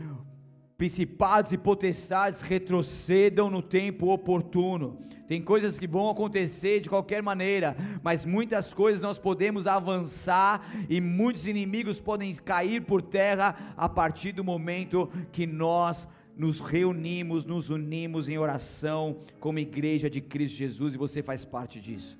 principados 0.77 1.51
e 1.51 1.57
potestades 1.57 2.41
retrocedam 2.41 3.49
no 3.49 3.61
tempo 3.61 4.11
oportuno. 4.11 4.97
Tem 5.27 5.41
coisas 5.41 5.79
que 5.79 5.87
vão 5.87 6.09
acontecer 6.09 6.81
de 6.81 6.89
qualquer 6.89 7.23
maneira, 7.23 7.75
mas 8.01 8.25
muitas 8.25 8.73
coisas 8.73 9.01
nós 9.01 9.17
podemos 9.17 9.67
avançar 9.67 10.69
e 10.89 10.99
muitos 10.99 11.47
inimigos 11.47 11.99
podem 11.99 12.35
cair 12.35 12.81
por 12.81 13.01
terra 13.01 13.73
a 13.77 13.87
partir 13.87 14.33
do 14.33 14.43
momento 14.43 15.09
que 15.31 15.47
nós 15.47 16.07
nos 16.35 16.59
reunimos, 16.59 17.45
nos 17.45 17.69
unimos 17.69 18.27
em 18.27 18.37
oração 18.37 19.19
como 19.39 19.59
igreja 19.59 20.09
de 20.09 20.21
Cristo 20.21 20.57
Jesus 20.57 20.93
e 20.93 20.97
você 20.97 21.21
faz 21.21 21.45
parte 21.45 21.79
disso. 21.79 22.19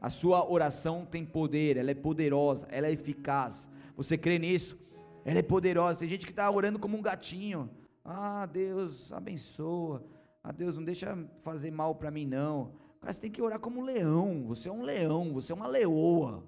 A 0.00 0.10
sua 0.10 0.50
oração 0.50 1.06
tem 1.06 1.24
poder, 1.24 1.76
ela 1.76 1.90
é 1.90 1.94
poderosa, 1.94 2.66
ela 2.70 2.88
é 2.88 2.92
eficaz. 2.92 3.68
Você 3.96 4.18
crê 4.18 4.38
nisso? 4.38 4.76
Ela 5.24 5.38
é 5.38 5.42
poderosa. 5.42 6.00
Tem 6.00 6.08
gente 6.08 6.26
que 6.26 6.32
está 6.32 6.50
orando 6.50 6.78
como 6.78 6.98
um 6.98 7.02
gatinho. 7.02 7.70
Ah, 8.04 8.46
Deus 8.46 9.12
abençoa. 9.12 10.04
Ah, 10.42 10.50
Deus 10.50 10.76
não 10.76 10.84
deixa 10.84 11.16
fazer 11.42 11.70
mal 11.70 11.94
para 11.94 12.10
mim 12.10 12.26
não. 12.26 12.72
Cara, 13.00 13.12
você 13.12 13.20
tem 13.20 13.30
que 13.30 13.40
orar 13.40 13.60
como 13.60 13.80
um 13.80 13.84
leão. 13.84 14.44
Você 14.48 14.68
é 14.68 14.72
um 14.72 14.82
leão, 14.82 15.32
você 15.32 15.52
é 15.52 15.54
uma 15.54 15.68
leoa. 15.68 16.42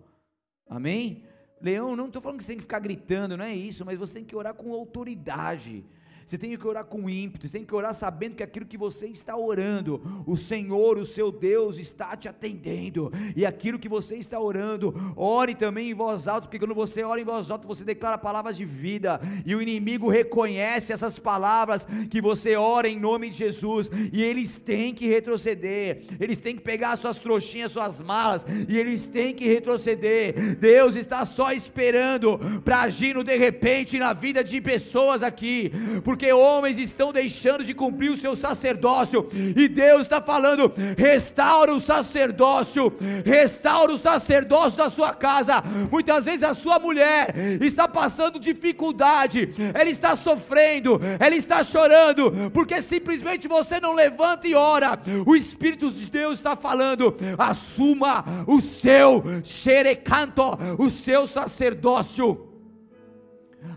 Amém? 0.68 1.22
Leão, 1.60 1.94
não 1.94 2.06
estou 2.06 2.20
falando 2.20 2.38
que 2.38 2.44
você 2.44 2.52
tem 2.52 2.56
que 2.56 2.62
ficar 2.62 2.80
gritando, 2.80 3.36
não 3.36 3.44
é 3.44 3.54
isso, 3.54 3.84
mas 3.84 3.98
você 3.98 4.14
tem 4.14 4.24
que 4.24 4.34
orar 4.34 4.54
com 4.54 4.72
autoridade 4.72 5.84
você 6.26 6.38
tem 6.38 6.56
que 6.56 6.66
orar 6.66 6.84
com 6.84 7.08
ímpeto, 7.08 7.46
você 7.46 7.58
tem 7.58 7.64
que 7.64 7.74
orar 7.74 7.94
sabendo 7.94 8.36
que 8.36 8.42
aquilo 8.42 8.66
que 8.66 8.78
você 8.78 9.06
está 9.06 9.36
orando, 9.36 10.00
o 10.26 10.36
Senhor, 10.36 10.98
o 10.98 11.04
seu 11.04 11.30
Deus, 11.30 11.78
está 11.78 12.16
te 12.16 12.28
atendendo, 12.28 13.12
e 13.36 13.44
aquilo 13.44 13.78
que 13.78 13.88
você 13.88 14.16
está 14.16 14.40
orando, 14.40 14.94
ore 15.16 15.54
também 15.54 15.90
em 15.90 15.94
voz 15.94 16.26
alta, 16.28 16.46
porque 16.46 16.58
quando 16.58 16.74
você 16.74 17.02
ora 17.02 17.20
em 17.20 17.24
voz 17.24 17.50
alta, 17.50 17.66
você 17.66 17.84
declara 17.84 18.16
palavras 18.16 18.56
de 18.56 18.64
vida, 18.64 19.20
e 19.44 19.54
o 19.54 19.60
inimigo 19.60 20.08
reconhece 20.08 20.92
essas 20.92 21.18
palavras 21.18 21.86
que 22.10 22.20
você 22.20 22.56
ora 22.56 22.88
em 22.88 22.98
nome 22.98 23.30
de 23.30 23.38
Jesus, 23.38 23.90
e 24.12 24.22
eles 24.22 24.58
têm 24.58 24.94
que 24.94 25.06
retroceder, 25.06 26.04
eles 26.18 26.40
têm 26.40 26.56
que 26.56 26.62
pegar 26.62 26.96
suas 26.96 27.18
trouxinhas, 27.18 27.72
suas 27.72 28.00
malas, 28.00 28.44
e 28.68 28.78
eles 28.78 29.06
têm 29.06 29.34
que 29.34 29.46
retroceder. 29.46 30.56
Deus 30.56 30.96
está 30.96 31.26
só 31.26 31.52
esperando 31.52 32.38
para 32.64 32.82
agir 32.82 33.14
no 33.14 33.24
de 33.24 33.36
repente 33.36 33.98
na 33.98 34.12
vida 34.12 34.42
de 34.42 34.60
pessoas 34.60 35.22
aqui, 35.22 35.70
porque 36.02 36.13
porque 36.14 36.32
homens 36.32 36.78
estão 36.78 37.12
deixando 37.12 37.64
de 37.64 37.74
cumprir 37.74 38.12
o 38.12 38.16
seu 38.16 38.36
sacerdócio, 38.36 39.26
e 39.34 39.66
Deus 39.66 40.02
está 40.02 40.22
falando: 40.22 40.72
restaura 40.96 41.74
o 41.74 41.80
sacerdócio, 41.80 42.92
restaura 43.24 43.92
o 43.92 43.98
sacerdócio 43.98 44.78
da 44.78 44.88
sua 44.88 45.12
casa. 45.12 45.60
Muitas 45.90 46.24
vezes 46.24 46.44
a 46.44 46.54
sua 46.54 46.78
mulher 46.78 47.34
está 47.60 47.88
passando 47.88 48.38
dificuldade, 48.38 49.52
ela 49.74 49.90
está 49.90 50.14
sofrendo, 50.14 51.00
ela 51.18 51.34
está 51.34 51.64
chorando, 51.64 52.32
porque 52.52 52.80
simplesmente 52.80 53.48
você 53.48 53.80
não 53.80 53.92
levanta 53.92 54.46
e 54.46 54.54
ora. 54.54 54.96
O 55.26 55.34
Espírito 55.34 55.90
de 55.90 56.08
Deus 56.08 56.38
está 56.38 56.54
falando: 56.54 57.12
assuma 57.36 58.24
o 58.46 58.60
seu 58.60 59.24
xerecanto, 59.42 60.42
o 60.78 60.88
seu 60.90 61.26
sacerdócio 61.26 62.54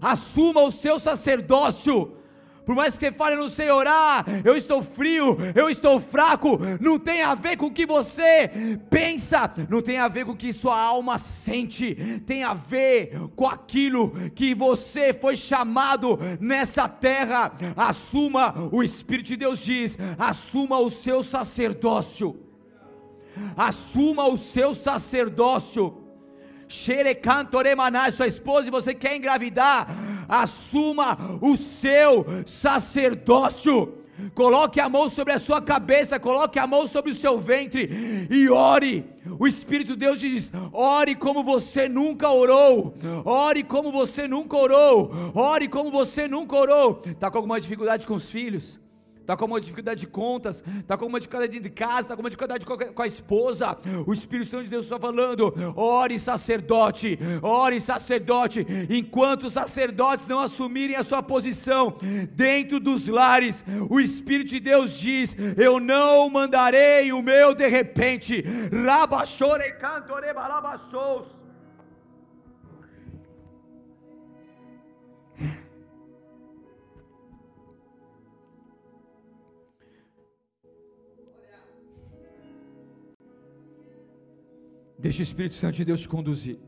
assuma 0.01 0.61
o 0.61 0.71
seu 0.71 0.99
sacerdócio. 0.99 2.16
Por 2.67 2.75
mais 2.75 2.97
que 2.97 3.05
você 3.05 3.13
fale, 3.13 3.37
não 3.37 3.47
sei 3.47 3.71
orar, 3.71 4.25
eu 4.43 4.57
estou 4.57 4.81
frio, 4.81 5.37
eu 5.55 5.69
estou 5.69 6.01
fraco, 6.01 6.59
não 6.81 6.99
tem 6.99 7.21
a 7.21 7.33
ver 7.33 7.55
com 7.55 7.67
o 7.67 7.71
que 7.71 7.85
você 7.85 8.51
pensa, 8.89 9.49
não 9.69 9.81
tem 9.81 9.97
a 9.97 10.09
ver 10.09 10.25
com 10.25 10.33
o 10.33 10.35
que 10.35 10.51
sua 10.51 10.77
alma 10.77 11.17
sente, 11.17 11.95
tem 12.25 12.43
a 12.43 12.53
ver 12.53 13.17
com 13.37 13.47
aquilo 13.47 14.11
que 14.35 14.53
você 14.53 15.13
foi 15.13 15.37
chamado 15.37 16.19
nessa 16.41 16.89
terra. 16.89 17.53
Assuma, 17.73 18.53
o 18.69 18.83
Espírito 18.83 19.27
de 19.27 19.37
Deus 19.37 19.59
diz: 19.59 19.97
assuma 20.19 20.77
o 20.77 20.89
seu 20.89 21.23
sacerdócio, 21.23 22.37
assuma 23.55 24.27
o 24.27 24.35
seu 24.35 24.75
sacerdócio. 24.75 26.03
Xerecantoremanai, 26.69 28.11
sua 28.11 28.27
esposa, 28.27 28.67
e 28.67 28.71
você 28.71 28.93
quer 28.93 29.15
engravidar, 29.15 29.87
assuma 30.27 31.17
o 31.41 31.55
seu 31.57 32.25
sacerdócio. 32.45 33.93
Coloque 34.33 34.79
a 34.79 34.89
mão 34.89 35.09
sobre 35.09 35.33
a 35.33 35.39
sua 35.39 35.61
cabeça, 35.61 36.19
coloque 36.19 36.57
a 36.57 36.65
mão 36.65 36.87
sobre 36.87 37.11
o 37.11 37.15
seu 37.15 37.37
ventre 37.37 38.27
e 38.31 38.49
ore. 38.49 39.05
O 39.39 39.47
Espírito 39.47 39.93
de 39.93 39.99
Deus 39.99 40.19
diz: 40.19 40.51
ore 40.73 41.13
como 41.13 41.43
você 41.43 41.87
nunca 41.87 42.29
orou, 42.31 42.95
ore 43.23 43.63
como 43.63 43.91
você 43.91 44.27
nunca 44.27 44.57
orou, 44.57 45.11
ore 45.35 45.67
como 45.67 45.91
você 45.91 46.27
nunca 46.27 46.55
orou. 46.55 47.01
Está 47.05 47.29
com 47.29 47.37
alguma 47.37 47.61
dificuldade 47.61 48.07
com 48.07 48.15
os 48.15 48.29
filhos? 48.29 48.79
Está 49.27 49.35
com 49.35 49.43
uma 49.43 49.59
dificuldade 49.59 49.99
de 49.99 50.07
contas, 50.07 50.63
está 50.79 50.97
com 50.97 51.05
uma 51.05 51.19
dificuldade 51.19 51.59
de 51.59 51.69
casa, 51.69 51.99
está 51.99 52.15
com 52.15 52.21
uma 52.21 52.29
dificuldade 52.29 52.65
com 52.65 53.01
a 53.01 53.07
esposa, 53.07 53.77
o 54.05 54.13
Espírito 54.13 54.49
Santo 54.49 54.63
de 54.63 54.69
Deus 54.69 54.85
está 54.85 54.97
falando: 54.97 55.53
ore 55.75 56.17
sacerdote, 56.17 57.19
ore 57.41 57.81
sacerdote, 57.81 58.65
enquanto 58.89 59.47
os 59.47 59.53
sacerdotes 59.53 60.27
não 60.27 60.39
assumirem 60.39 60.95
a 60.95 61.03
sua 61.03 61.21
posição 61.21 61.97
dentro 62.31 62.79
dos 62.79 63.09
lares, 63.09 63.65
o 63.89 63.99
Espírito 63.99 64.51
de 64.51 64.61
Deus 64.61 64.97
diz: 64.97 65.35
Eu 65.57 65.77
não 65.77 66.29
mandarei 66.29 67.11
o 67.11 67.21
meu 67.21 67.53
de 67.53 67.67
repente, 67.67 68.41
rabachore 68.85 69.73
cantore 69.73 70.27
Deixa 85.07 85.21
o 85.21 85.23
Espírito 85.23 85.55
Santo 85.55 85.75
de 85.75 85.85
Deus 85.85 86.01
te 86.01 86.09
conduzir. 86.09 86.59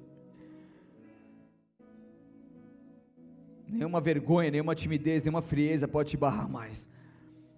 Nenhuma 3.68 4.00
vergonha, 4.00 4.50
nenhuma 4.50 4.74
timidez, 4.74 5.22
nenhuma 5.22 5.42
frieza 5.42 5.90
pode 5.90 6.12
te 6.12 6.16
barrar 6.16 6.48
mais. 6.48 6.88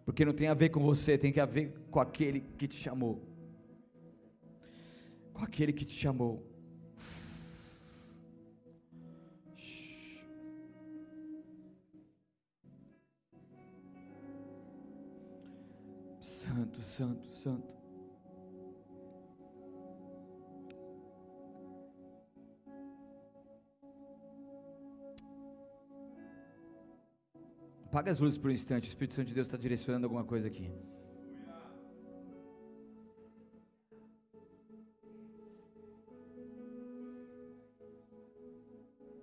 Porque 0.03 0.25
não 0.25 0.33
tem 0.33 0.47
a 0.47 0.55
ver 0.55 0.69
com 0.69 0.79
você, 0.79 1.19
tem 1.19 1.39
a 1.39 1.45
ver 1.45 1.71
com 1.91 1.99
aquele 1.99 2.39
que 2.57 2.67
te 2.67 2.75
chamou. 2.77 3.21
Com 5.31 5.43
aquele 5.43 5.71
que 5.71 5.85
te 5.85 5.93
chamou. 5.93 6.43
Santo, 16.19 16.81
santo, 16.81 17.31
santo. 17.35 17.80
Apaga 27.91 28.09
as 28.09 28.19
luzes 28.19 28.37
por 28.37 28.49
um 28.49 28.53
instante, 28.53 28.85
o 28.85 28.87
Espírito 28.87 29.15
Santo 29.15 29.27
de 29.27 29.33
Deus 29.33 29.47
está 29.47 29.57
direcionando 29.57 30.05
alguma 30.05 30.23
coisa 30.23 30.47
aqui. 30.47 30.71